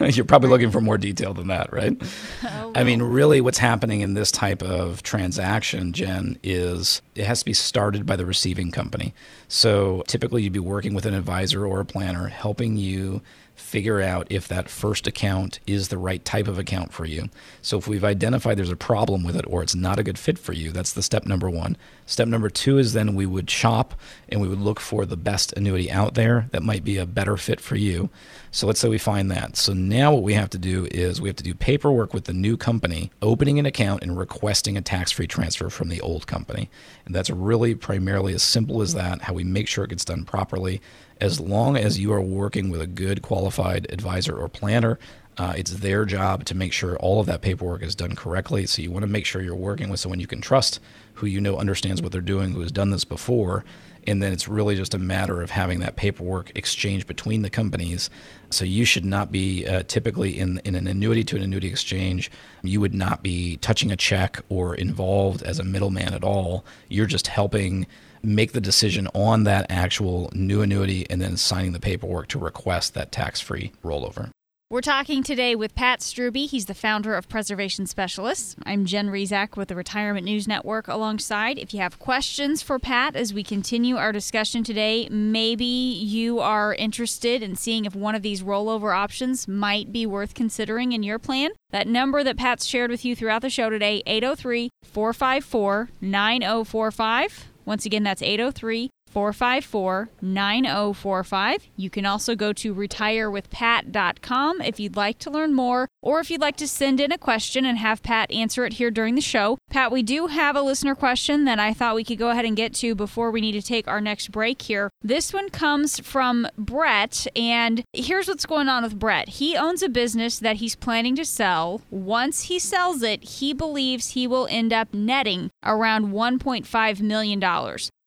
[0.06, 2.00] you're probably looking for more detail than that, right?
[2.46, 7.38] Oh, I mean, really, what's happening in this type of transaction, Jen, is it has
[7.40, 9.14] to be started by the receiving company.
[9.48, 13.22] So typically, you'd be working with an advisor or a planner helping you
[13.54, 17.28] figure out if that first account is the right type of account for you.
[17.62, 20.38] So if we've identified there's a problem with it or it's not a good fit
[20.38, 21.76] for you, that's the step number one.
[22.06, 23.94] Step number two is then we would shop
[24.28, 27.36] and we would look for the best annuity out there that might be a better
[27.36, 28.10] fit for you.
[28.50, 29.56] So let's say we find that.
[29.56, 32.32] So now what we have to do is we have to do paperwork with the
[32.32, 36.70] new company, opening an account and requesting a tax free transfer from the old company.
[37.06, 40.24] And that's really primarily as simple as that, how we make sure it gets done
[40.24, 40.80] properly.
[41.20, 44.98] As long as you are working with a good qualified advisor or planner,
[45.36, 48.66] uh, it's their job to make sure all of that paperwork is done correctly.
[48.66, 50.80] So you want to make sure you're working with someone you can trust,
[51.14, 53.64] who you know understands what they're doing, who has done this before,
[54.06, 58.10] and then it's really just a matter of having that paperwork exchange between the companies.
[58.50, 62.30] So you should not be uh, typically in in an annuity to an annuity exchange.
[62.62, 66.64] You would not be touching a check or involved as a middleman at all.
[66.88, 67.86] You're just helping
[68.24, 72.94] make the decision on that actual new annuity and then signing the paperwork to request
[72.94, 74.30] that tax-free rollover.
[74.70, 76.48] We're talking today with Pat Strubbe.
[76.48, 78.56] He's the founder of Preservation Specialists.
[78.64, 81.58] I'm Jen Rizak with the Retirement News Network alongside.
[81.58, 86.74] If you have questions for Pat as we continue our discussion today, maybe you are
[86.74, 91.20] interested in seeing if one of these rollover options might be worth considering in your
[91.20, 97.53] plan, that number that Pat's shared with you throughout the show today, 803 454 9045.
[97.64, 101.68] Once again, that's 803 454 9045.
[101.76, 106.40] You can also go to retirewithpat.com if you'd like to learn more or if you'd
[106.40, 109.56] like to send in a question and have Pat answer it here during the show.
[109.70, 112.56] Pat, we do have a listener question that I thought we could go ahead and
[112.56, 114.90] get to before we need to take our next break here.
[115.00, 119.28] This one comes from Brett, and here's what's going on with Brett.
[119.28, 121.82] He owns a business that he's planning to sell.
[121.90, 127.40] Once he sells it, he believes he will end up netting around $1.5 million.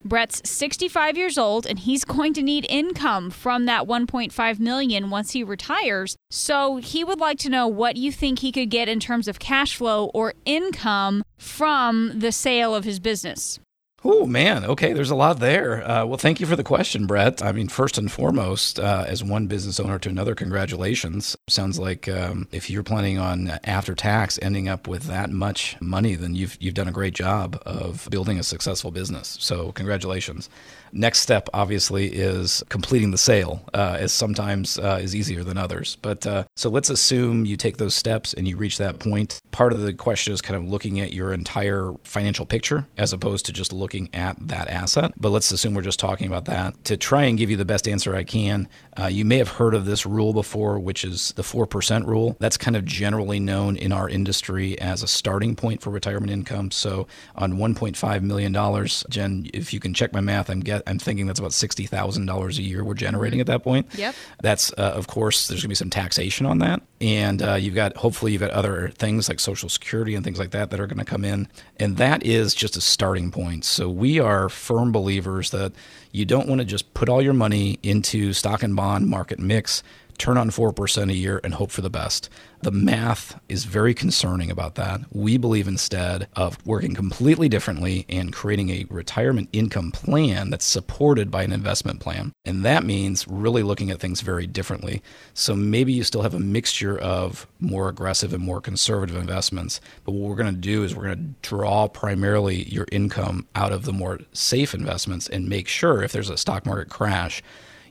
[0.07, 5.31] Brett's 65 years old and he's going to need income from that 1.5 million once
[5.31, 6.15] he retires.
[6.29, 9.39] So he would like to know what you think he could get in terms of
[9.39, 13.59] cash flow or income from the sale of his business.
[14.03, 14.63] Oh, man.
[14.63, 15.83] Okay, there's a lot there.
[15.83, 17.41] Uh, well, thank you for the question, Brett.
[17.41, 21.35] I mean, first and foremost, uh, as one business owner to another, congratulations.
[21.47, 26.13] Sounds like um, if you're planning on after tax ending up with that much money,
[26.13, 29.35] then you've, you've done a great job of building a successful business.
[29.41, 30.47] So, congratulations.
[30.91, 35.97] Next step, obviously, is completing the sale, uh, as sometimes uh, is easier than others.
[36.01, 39.41] But uh, so let's assume you take those steps and you reach that point.
[39.51, 43.45] Part of the question is kind of looking at your entire financial picture as opposed
[43.47, 45.11] to just looking at that asset.
[45.17, 46.83] But let's assume we're just talking about that.
[46.85, 48.67] To try and give you the best answer I can,
[48.99, 52.35] uh, you may have heard of this rule before, which is the 4% rule.
[52.39, 56.71] That's kind of generally known in our industry as a starting point for retirement income.
[56.71, 61.27] So on $1.5 million, Jen, if you can check my math, I'm guessing I'm thinking
[61.27, 63.87] that's about sixty thousand dollars a year we're generating at that point.
[63.95, 64.15] Yep.
[64.41, 67.75] That's uh, of course there's going to be some taxation on that, and uh, you've
[67.75, 70.87] got hopefully you've got other things like Social Security and things like that that are
[70.87, 73.65] going to come in, and that is just a starting point.
[73.65, 75.73] So we are firm believers that
[76.11, 79.83] you don't want to just put all your money into stock and bond market mix
[80.17, 82.29] turn on 4% a year and hope for the best.
[82.61, 85.01] The math is very concerning about that.
[85.11, 91.29] We believe instead of working completely differently and creating a retirement income plan that's supported
[91.29, 92.33] by an investment plan.
[92.45, 95.03] And that means really looking at things very differently.
[95.35, 99.79] So maybe you still have a mixture of more aggressive and more conservative investments.
[100.03, 103.71] But what we're going to do is we're going to draw primarily your income out
[103.71, 107.43] of the more safe investments and make sure if there's a stock market crash,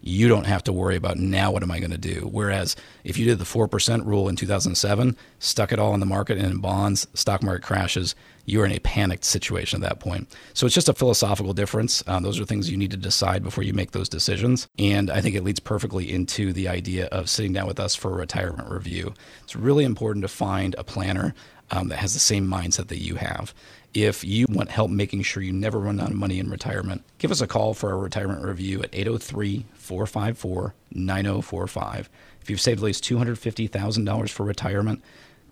[0.07, 2.29] you don't have to worry about now what am I going to do.
[2.31, 6.39] Whereas if you did the 4% rule in 2007, stuck it all in the market
[6.39, 10.29] and in bonds, stock market crashes, you're in a panicked situation at that point.
[10.55, 12.05] So it's just a philosophical difference.
[12.07, 14.69] Um, those are things you need to decide before you make those decisions.
[14.79, 18.13] And I think it leads perfectly into the idea of sitting down with us for
[18.13, 19.13] a retirement review.
[19.43, 21.35] It's really important to find a planner
[21.73, 23.53] um, that has the same mindset that you have.
[23.93, 27.31] If you want help making sure you never run out of money in retirement, give
[27.31, 32.11] us a call for a retirement review at 803 454 9045.
[32.41, 35.03] If you've saved at least $250,000 for retirement,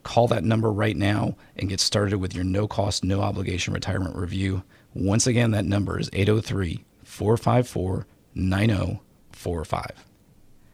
[0.02, 4.16] call that number right now and get started with your no cost, no obligation retirement
[4.16, 4.62] review.
[4.92, 10.04] Once again, that number is 803 454 9045.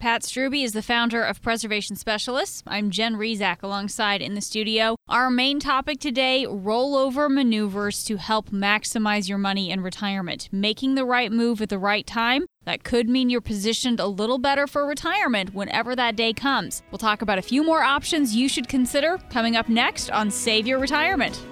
[0.00, 2.62] Pat Strubbe is the founder of Preservation Specialists.
[2.66, 4.96] I'm Jen Rizak alongside in the studio.
[5.10, 10.48] Our main topic today rollover maneuvers to help maximize your money in retirement.
[10.50, 12.46] Making the right move at the right time.
[12.64, 16.82] That could mean you're positioned a little better for retirement whenever that day comes.
[16.90, 20.66] We'll talk about a few more options you should consider coming up next on Save
[20.66, 21.44] Your Retirement.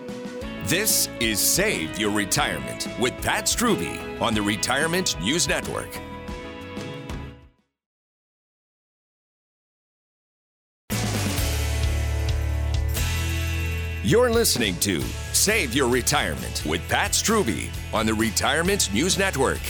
[0.65, 6.01] This is Save Your Retirement with Pat Strubbe on the Retirement News Network.
[14.09, 15.03] You're listening to
[15.35, 19.61] Save Your Retirement with Pat Strubbe on the Retirement News Network.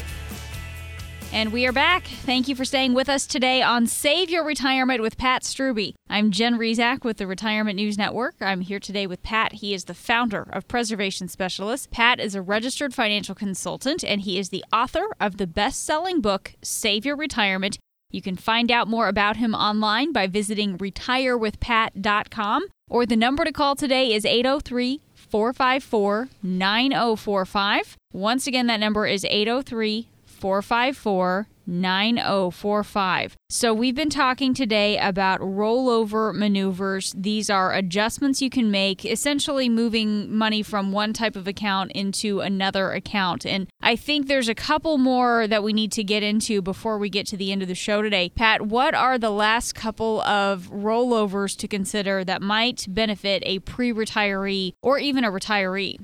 [1.32, 2.06] And we are back.
[2.06, 5.92] Thank you for staying with us today on Save Your Retirement with Pat Strubbe.
[6.08, 8.36] I'm Jen Rizak with the Retirement News Network.
[8.40, 9.54] I'm here today with Pat.
[9.54, 11.88] He is the founder of Preservation Specialists.
[11.90, 16.20] Pat is a registered financial consultant and he is the author of the best selling
[16.20, 17.76] book, Save Your Retirement.
[18.12, 23.52] You can find out more about him online by visiting retirewithpat.com or the number to
[23.52, 27.96] call today is 803 454 9045.
[28.12, 30.08] Once again, that number is 803
[30.38, 33.36] 454 9045.
[33.50, 37.14] So, we've been talking today about rollover maneuvers.
[37.16, 42.40] These are adjustments you can make, essentially moving money from one type of account into
[42.40, 43.44] another account.
[43.44, 47.10] And I think there's a couple more that we need to get into before we
[47.10, 48.30] get to the end of the show today.
[48.30, 53.92] Pat, what are the last couple of rollovers to consider that might benefit a pre
[53.92, 55.98] retiree or even a retiree?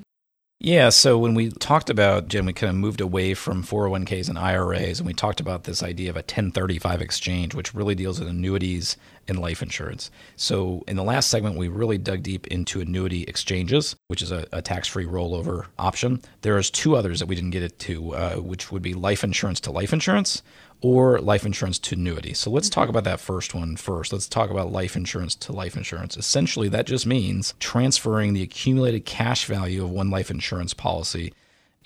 [0.65, 4.39] Yeah, so when we talked about, Jim, we kind of moved away from 401ks and
[4.39, 8.27] IRAs, and we talked about this idea of a 1035 exchange, which really deals with
[8.29, 8.97] annuities
[9.27, 10.09] and life insurance.
[10.37, 14.47] So in the last segment, we really dug deep into annuity exchanges, which is a,
[14.51, 16.19] a tax free rollover option.
[16.41, 19.71] There's two others that we didn't get into, uh, which would be life insurance to
[19.71, 20.41] life insurance
[20.85, 22.31] or life insurance to annuity.
[22.35, 22.91] So let's talk mm-hmm.
[22.91, 24.13] about that first one first.
[24.13, 26.15] Let's talk about life insurance to life insurance.
[26.15, 31.33] Essentially, that just means transferring the accumulated cash value of one life insurance policy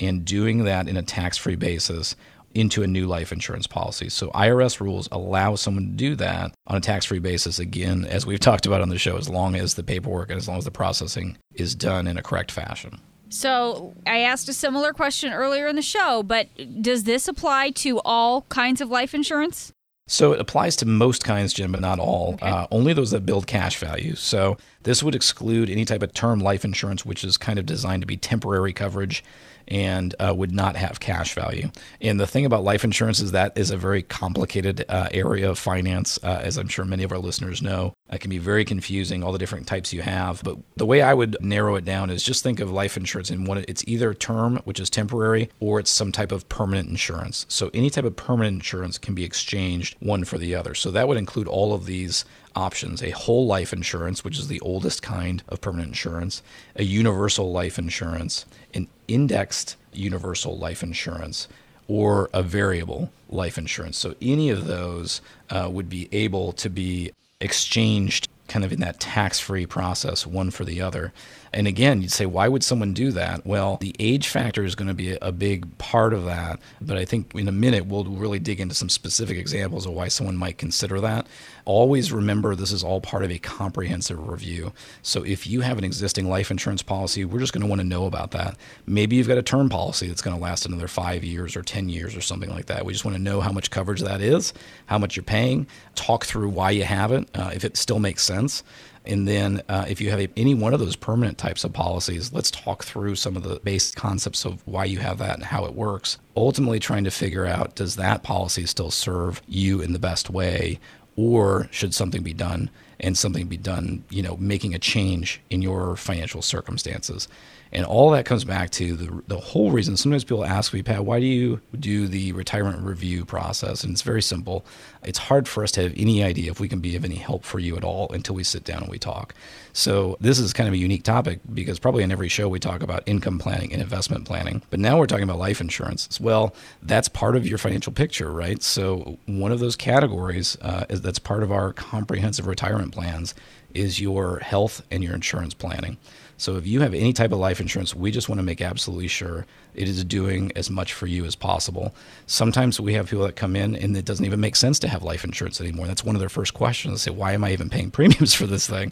[0.02, 2.18] and doing that in a tax free basis
[2.54, 4.10] into a new life insurance policy.
[4.10, 8.40] So IRS rules allow someone to do that on a tax-free basis again as we've
[8.40, 10.72] talked about on the show as long as the paperwork and as long as the
[10.72, 13.00] processing is done in a correct fashion.
[13.30, 16.48] So I asked a similar question earlier in the show, but
[16.82, 19.72] does this apply to all kinds of life insurance?
[20.08, 22.34] So it applies to most kinds, Jim, but not all.
[22.34, 22.48] Okay.
[22.48, 24.16] Uh, only those that build cash value.
[24.16, 28.02] So this would exclude any type of term life insurance, which is kind of designed
[28.02, 29.24] to be temporary coverage
[29.70, 31.70] and uh, would not have cash value.
[32.02, 35.60] And the thing about life insurance is that is a very complicated uh, area of
[35.60, 37.94] finance, uh, as I'm sure many of our listeners know.
[38.12, 40.44] It can be very confusing, all the different types you have.
[40.44, 43.46] But the way I would narrow it down is just think of life insurance in
[43.46, 43.64] one.
[43.68, 47.46] It's either term, which is temporary, or it's some type of permanent insurance.
[47.50, 50.74] So any type of permanent insurance can be exchanged one for the other.
[50.74, 54.60] So that would include all of these options a whole life insurance, which is the
[54.62, 56.42] oldest kind of permanent insurance,
[56.76, 61.48] a universal life insurance, an indexed universal life insurance,
[61.88, 63.98] or a variable life insurance.
[63.98, 69.00] So any of those uh, would be able to be exchanged kind of in that
[69.00, 71.14] tax free process, one for the other.
[71.54, 73.46] And again, you'd say, why would someone do that?
[73.46, 76.60] Well, the age factor is going to be a big part of that.
[76.82, 80.08] But I think in a minute, we'll really dig into some specific examples of why
[80.08, 81.28] someone might consider that.
[81.66, 84.74] Always remember this is all part of a comprehensive review.
[85.02, 87.88] So if you have an existing life insurance policy, we're just going to want to
[87.88, 88.56] know about that.
[88.86, 91.90] Maybe you've got a term policy that's going to last another five years or 10
[91.90, 92.86] years or something like that.
[92.86, 94.54] We just want to know how much coverage that is,
[94.88, 98.24] how much you're paying, talk through why you have it, uh, if it still makes
[98.24, 98.64] sense.
[99.10, 102.32] And then, uh, if you have a, any one of those permanent types of policies,
[102.32, 105.66] let's talk through some of the base concepts of why you have that and how
[105.66, 106.20] it works.
[106.38, 110.80] Ultimately, trying to figure out does that policy still serve you in the best way,
[111.16, 115.64] or should something be done and something be done, you know, making a change in
[115.64, 117.28] your financial circumstances?
[117.72, 119.96] And all that comes back to the, the whole reason.
[119.96, 123.84] Sometimes people ask me, Pat, why do you do the retirement review process?
[123.84, 124.66] And it's very simple.
[125.04, 127.44] It's hard for us to have any idea if we can be of any help
[127.44, 129.36] for you at all until we sit down and we talk.
[129.72, 132.82] So this is kind of a unique topic because probably in every show we talk
[132.82, 134.64] about income planning and investment planning.
[134.72, 136.20] But now we're talking about life insurance.
[136.20, 138.64] Well, that's part of your financial picture, right?
[138.64, 143.36] So one of those categories uh, is that's part of our comprehensive retirement plans
[143.74, 145.98] is your health and your insurance planning.
[146.40, 149.10] So if you have any type of life insurance, we just want to make absolutely
[149.10, 151.94] sure it is doing as much for you as possible.
[152.26, 155.04] Sometimes we have people that come in and it doesn't even make sense to have
[155.04, 155.88] life insurance anymore.
[155.88, 157.06] That's one of their first questions.
[157.06, 158.92] They say, why am I even paying premiums for this thing?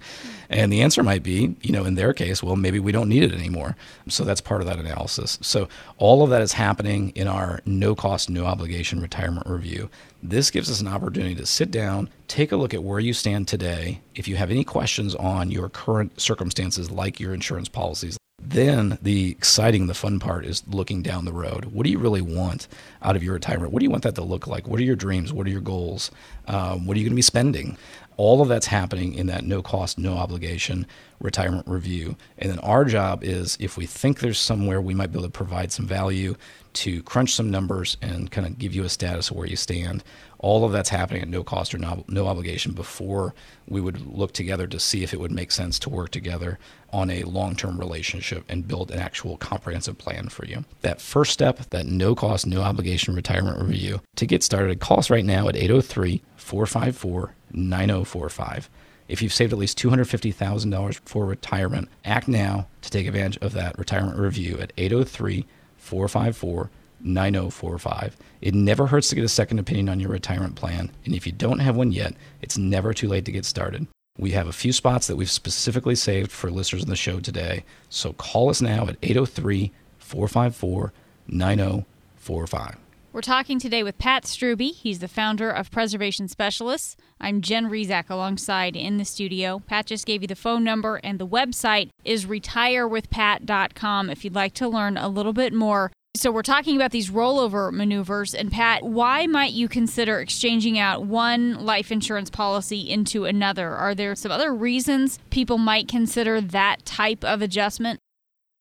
[0.50, 3.24] And the answer might be, you know, in their case, well, maybe we don't need
[3.24, 3.76] it anymore.
[4.08, 5.38] So that's part of that analysis.
[5.42, 5.68] So
[5.98, 9.90] all of that is happening in our no cost, no obligation retirement review.
[10.24, 13.48] This gives us an opportunity to sit down, take a look at where you stand
[13.48, 14.02] today.
[14.16, 18.18] If you have any questions on your current circumstances, like your insurance policies,
[18.50, 21.66] then the exciting, the fun part is looking down the road.
[21.66, 22.68] What do you really want
[23.02, 23.72] out of your retirement?
[23.72, 24.68] What do you want that to look like?
[24.68, 25.34] What are your dreams?
[25.34, 26.12] What are your goals?
[26.48, 27.78] Um, what are you going to be spending?
[28.18, 30.86] All of that's happening in that no cost, no obligation
[31.20, 32.16] retirement review.
[32.38, 35.32] And then our job is if we think there's somewhere we might be able to
[35.32, 36.36] provide some value
[36.74, 40.04] to crunch some numbers and kind of give you a status of where you stand.
[40.38, 43.34] All of that's happening at no cost or no, no obligation before
[43.68, 46.60] we would look together to see if it would make sense to work together
[46.94, 50.66] on a long term relationship and build an actual comprehensive plan for you.
[50.82, 55.26] That first step, that no cost, no obligation retirement review, to get started, us right
[55.26, 58.70] now at 803 454 9045.
[59.08, 63.78] If you've saved at least $250,000 for retirement, act now to take advantage of that
[63.80, 65.46] retirement review at 803
[65.78, 66.70] 454
[67.00, 68.18] 9045.
[68.42, 70.92] It never hurts to get a second opinion on your retirement plan.
[71.06, 73.88] And if you don't have one yet, it's never too late to get started.
[74.18, 77.64] We have a few spots that we've specifically saved for listeners in the show today.
[77.90, 80.92] So call us now at 803 454
[81.28, 82.78] 9045.
[83.18, 84.76] We're talking today with Pat Strubbe.
[84.76, 86.96] He's the founder of Preservation Specialists.
[87.20, 89.58] I'm Jen Rizak alongside in the studio.
[89.66, 94.54] Pat just gave you the phone number, and the website is retirewithpat.com if you'd like
[94.54, 95.92] to learn a little bit more.
[96.16, 98.36] So, we're talking about these rollover maneuvers.
[98.36, 103.74] And, Pat, why might you consider exchanging out one life insurance policy into another?
[103.74, 108.00] Are there some other reasons people might consider that type of adjustment?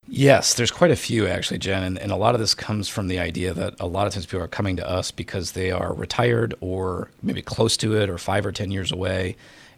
[0.09, 3.09] Yes, there's quite a few actually, Jen, and, and, a lot of this comes from
[3.09, 5.93] the idea that a lot of times people are coming to us because they are
[5.93, 9.35] retired or maybe close to it or five or 10 years away,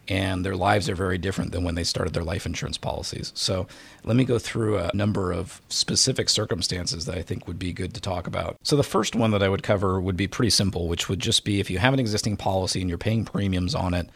[0.08, 3.32] and their lives are very different than when they started their life insurance policies.
[3.34, 3.66] So
[4.04, 7.92] let me go through a number of specific circumstances that I think would be good
[7.94, 8.56] to talk about.
[8.62, 11.44] So the first one that I would cover would be pretty simple, which would just
[11.44, 14.08] be if you have an existing policy and you're paying premiums on it,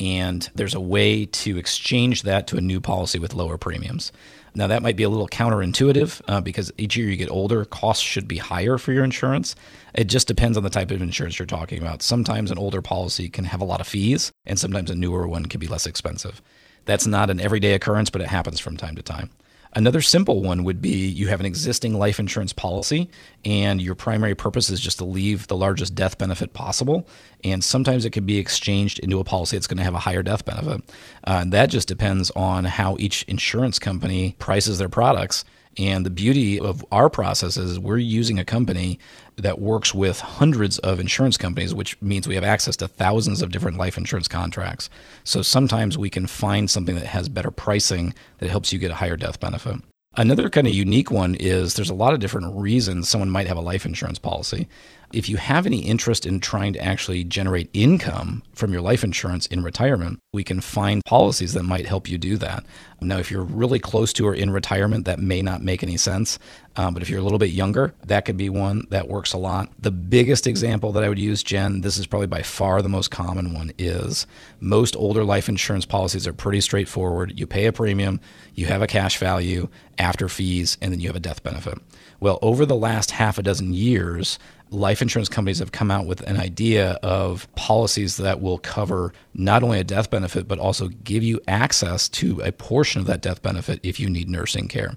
[0.00, 4.12] and there's a way to exchange that to a new policy with lower premiums.
[4.54, 8.02] Now, that might be a little counterintuitive uh, because each year you get older, costs
[8.02, 9.54] should be higher for your insurance.
[9.94, 12.02] It just depends on the type of insurance you're talking about.
[12.02, 15.46] Sometimes an older policy can have a lot of fees, and sometimes a newer one
[15.46, 16.42] can be less expensive.
[16.86, 19.30] That's not an everyday occurrence, but it happens from time to time.
[19.74, 23.10] Another simple one would be you have an existing life insurance policy
[23.44, 27.06] and your primary purpose is just to leave the largest death benefit possible.
[27.44, 30.22] And sometimes it can be exchanged into a policy that's going to have a higher
[30.22, 30.82] death benefit.
[31.24, 35.44] Uh, and that just depends on how each insurance company prices their products.
[35.76, 38.98] And the beauty of our process is we're using a company
[39.38, 43.50] that works with hundreds of insurance companies, which means we have access to thousands of
[43.50, 44.90] different life insurance contracts.
[45.24, 48.96] So sometimes we can find something that has better pricing that helps you get a
[48.96, 49.76] higher death benefit.
[50.16, 53.56] Another kind of unique one is there's a lot of different reasons someone might have
[53.56, 54.66] a life insurance policy.
[55.12, 59.46] If you have any interest in trying to actually generate income from your life insurance
[59.46, 62.62] in retirement, we can find policies that might help you do that.
[63.00, 66.38] Now, if you're really close to or in retirement, that may not make any sense.
[66.76, 69.38] Um, but if you're a little bit younger, that could be one that works a
[69.38, 69.70] lot.
[69.78, 73.10] The biggest example that I would use, Jen, this is probably by far the most
[73.10, 74.26] common one, is
[74.60, 77.38] most older life insurance policies are pretty straightforward.
[77.38, 78.20] You pay a premium,
[78.54, 79.68] you have a cash value
[79.98, 81.78] after fees, and then you have a death benefit.
[82.20, 84.38] Well, over the last half a dozen years,
[84.70, 89.62] life insurance companies have come out with an idea of policies that will cover not
[89.62, 90.17] only a death benefit,
[90.48, 94.28] but also give you access to a portion of that death benefit if you need
[94.28, 94.96] nursing care.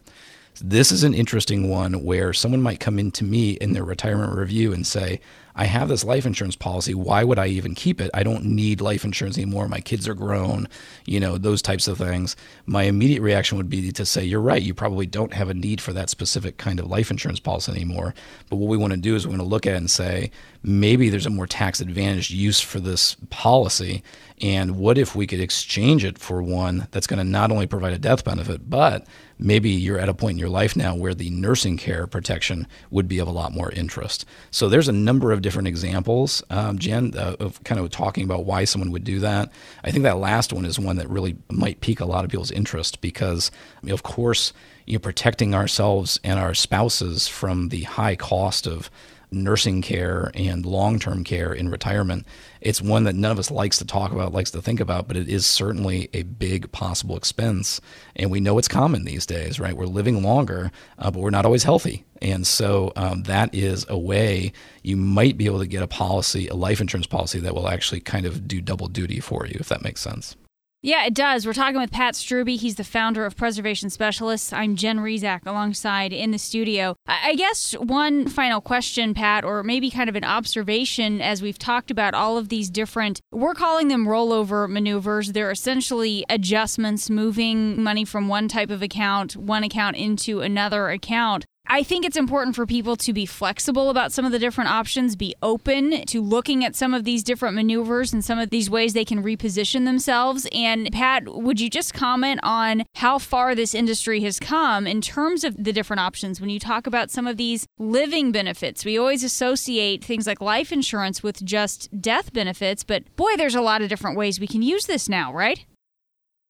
[0.62, 4.74] This is an interesting one where someone might come into me in their retirement review
[4.74, 5.22] and say,
[5.56, 6.94] I have this life insurance policy.
[6.94, 8.12] Why would I even keep it?
[8.14, 9.68] I don't need life insurance anymore.
[9.68, 10.68] My kids are grown,
[11.06, 12.36] you know, those types of things.
[12.66, 14.62] My immediate reaction would be to say, You're right.
[14.62, 18.14] You probably don't have a need for that specific kind of life insurance policy anymore.
[18.50, 20.32] But what we want to do is we want to look at it and say,
[20.64, 24.04] maybe there's a more tax advantaged use for this policy.
[24.42, 27.94] And what if we could exchange it for one that's going to not only provide
[27.94, 29.06] a death benefit, but
[29.42, 33.08] maybe you're at a point in your life now where the nursing care protection would
[33.08, 34.26] be of a lot more interest.
[34.52, 38.46] So there's a number of different examples, um, Jen, uh, of kind of talking about
[38.46, 39.52] why someone would do that.
[39.84, 42.52] I think that last one is one that really might pique a lot of people's
[42.52, 44.54] interest because, I mean, of course,
[44.86, 48.90] you know, protecting ourselves and our spouses from the high cost of
[49.32, 52.26] nursing care and long term care in retirement.
[52.62, 55.18] It's one that none of us likes to talk about, likes to think about, but
[55.18, 57.82] it is certainly a big possible expense.
[58.16, 59.76] And we know it's common these days, right?
[59.76, 62.06] We're living longer, uh, but we're not always healthy.
[62.22, 64.54] And so um, that is a way
[64.84, 68.00] you might be able to get a policy, a life insurance policy that will actually
[68.00, 70.36] kind of do double duty for you, if that makes sense.
[70.84, 71.46] Yeah, it does.
[71.46, 72.58] We're talking with Pat Strubbe.
[72.58, 74.52] He's the founder of Preservation Specialists.
[74.52, 76.96] I'm Jen Rizak alongside in the studio.
[77.06, 81.92] I guess one final question, Pat, or maybe kind of an observation as we've talked
[81.92, 85.34] about all of these different, we're calling them rollover maneuvers.
[85.34, 91.46] They're essentially adjustments, moving money from one type of account, one account into another account.
[91.74, 95.16] I think it's important for people to be flexible about some of the different options,
[95.16, 98.92] be open to looking at some of these different maneuvers and some of these ways
[98.92, 100.46] they can reposition themselves.
[100.52, 105.46] And Pat, would you just comment on how far this industry has come in terms
[105.46, 106.42] of the different options?
[106.42, 110.74] When you talk about some of these living benefits, we always associate things like life
[110.74, 114.62] insurance with just death benefits, but boy, there's a lot of different ways we can
[114.62, 115.66] use this now, right?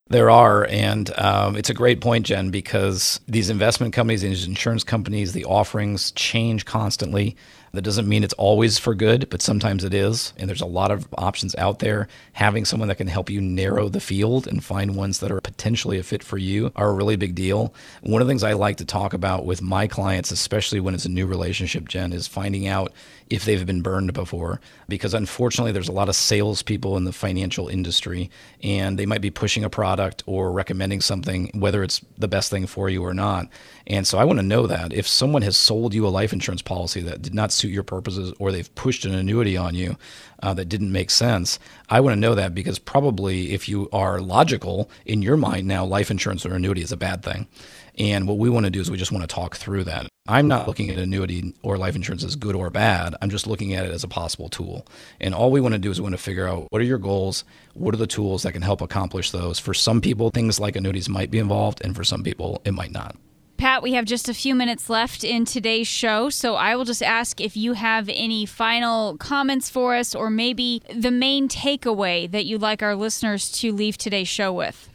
[0.08, 4.84] There are, and um, it's a great point, Jen, because these investment companies, these insurance
[4.84, 7.38] companies, the offerings change constantly.
[7.74, 10.34] That doesn't mean it's always for good, but sometimes it is.
[10.38, 12.10] And there's a lot of options out there.
[12.34, 15.98] Having someone that can help you narrow the field and find ones that are potentially
[15.98, 17.74] a fit for you are a really big deal.
[18.02, 21.06] One of the things I like to talk about with my clients, especially when it's
[21.06, 22.92] a new relationship, Jen, is finding out
[23.30, 24.60] if they've been burned before.
[24.90, 28.30] Because unfortunately, there's a lot of salespeople in the financial industry,
[28.62, 32.68] and they might be pushing a product or recommending something, whether it's the best thing
[32.68, 33.48] for you or not.
[33.88, 36.62] And so I want to know that if someone has sold you a life insurance
[36.62, 39.98] policy that did not suit your purposes or they've pushed an annuity on you
[40.44, 41.60] uh, that didn't make sense.
[41.90, 45.86] I want to know that because probably if you are logical in your mind now,
[45.86, 47.48] life insurance or annuity is a bad thing.
[47.98, 50.08] And what we want to do is we just want to talk through that.
[50.28, 53.16] I'm not looking at annuity or life insurance as good or bad.
[53.22, 54.88] I'm just looking at it as a possible tool.
[55.20, 56.98] And all we want to do is we want to figure out what are your
[56.98, 57.44] goals?
[57.74, 59.60] What are the tools that can help accomplish those?
[59.60, 62.92] For some people, things like annuities might be involved, and for some people, it might
[62.92, 63.16] not.
[63.62, 67.04] Pat, we have just a few minutes left in today's show, so I will just
[67.04, 72.46] ask if you have any final comments for us or maybe the main takeaway that
[72.46, 74.90] you'd like our listeners to leave today's show with.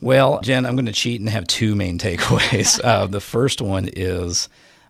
[0.00, 2.80] Well, Jen, I'm going to cheat and have two main takeaways.
[2.84, 4.48] uh, the first one is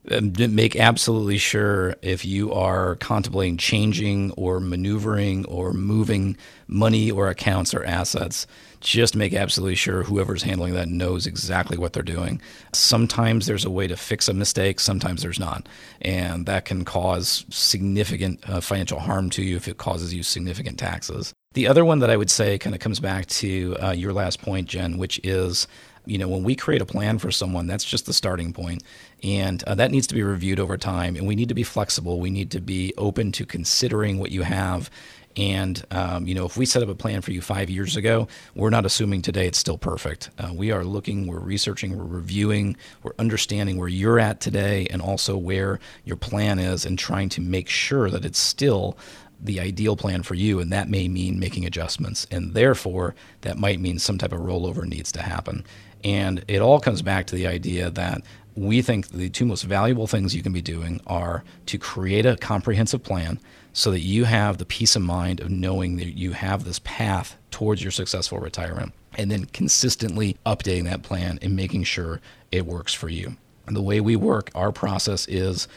[0.09, 6.37] um, make absolutely sure if you are contemplating changing or maneuvering or moving
[6.69, 8.47] money or accounts or assets,
[8.83, 12.41] just make absolutely sure whoever's handling that knows exactly what they're doing.
[12.73, 15.69] Sometimes there's a way to fix a mistake, sometimes there's not.
[16.01, 20.79] And that can cause significant uh, financial harm to you if it causes you significant
[20.79, 21.33] taxes.
[21.55, 24.41] The other one that I would say kind of comes back to uh, your last
[24.43, 25.67] point, Jen, which is
[26.05, 28.83] you know, when we create a plan for someone, that's just the starting point.
[29.23, 31.17] And uh, that needs to be reviewed over time.
[31.17, 32.19] And we need to be flexible.
[32.19, 34.91] We need to be open to considering what you have.
[35.37, 38.29] And, um, you know, if we set up a plan for you five years ago,
[38.55, 40.31] we're not assuming today it's still perfect.
[40.39, 45.01] Uh, we are looking, we're researching, we're reviewing, we're understanding where you're at today and
[45.01, 48.97] also where your plan is and trying to make sure that it's still
[49.41, 52.27] the ideal plan for you, and that may mean making adjustments.
[52.31, 55.65] And therefore, that might mean some type of rollover needs to happen.
[56.05, 58.23] And it all comes back to the idea that
[58.55, 62.37] we think the two most valuable things you can be doing are to create a
[62.37, 63.41] comprehensive plan
[63.73, 67.37] so that you have the peace of mind of knowing that you have this path
[67.51, 72.21] towards your successful retirement and then consistently updating that plan and making sure
[72.51, 73.37] it works for you.
[73.67, 75.69] And the way we work, our process is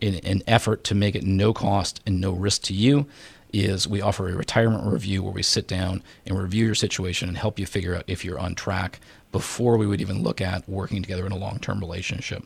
[0.00, 3.06] in an effort to make it no cost and no risk to you
[3.52, 7.38] is we offer a retirement review where we sit down and review your situation and
[7.38, 8.98] help you figure out if you're on track
[9.30, 12.42] before we would even look at working together in a long-term relationship.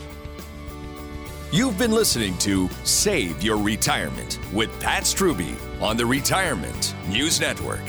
[1.52, 7.82] You've been listening to Save Your Retirement with Pat Strubbe on the Retirement News Network.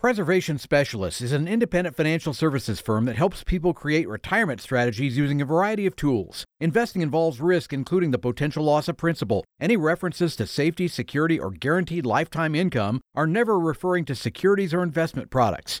[0.00, 5.42] Preservation Specialists is an independent financial services firm that helps people create retirement strategies using
[5.42, 6.46] a variety of tools.
[6.58, 9.44] Investing involves risk, including the potential loss of principal.
[9.60, 14.82] Any references to safety, security, or guaranteed lifetime income are never referring to securities or
[14.82, 15.80] investment products.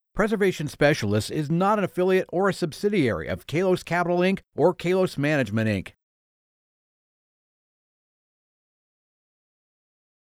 [0.13, 4.39] Preservation Specialists is not an affiliate or a subsidiary of Kalos Capital Inc.
[4.57, 5.93] or Kalos Management Inc.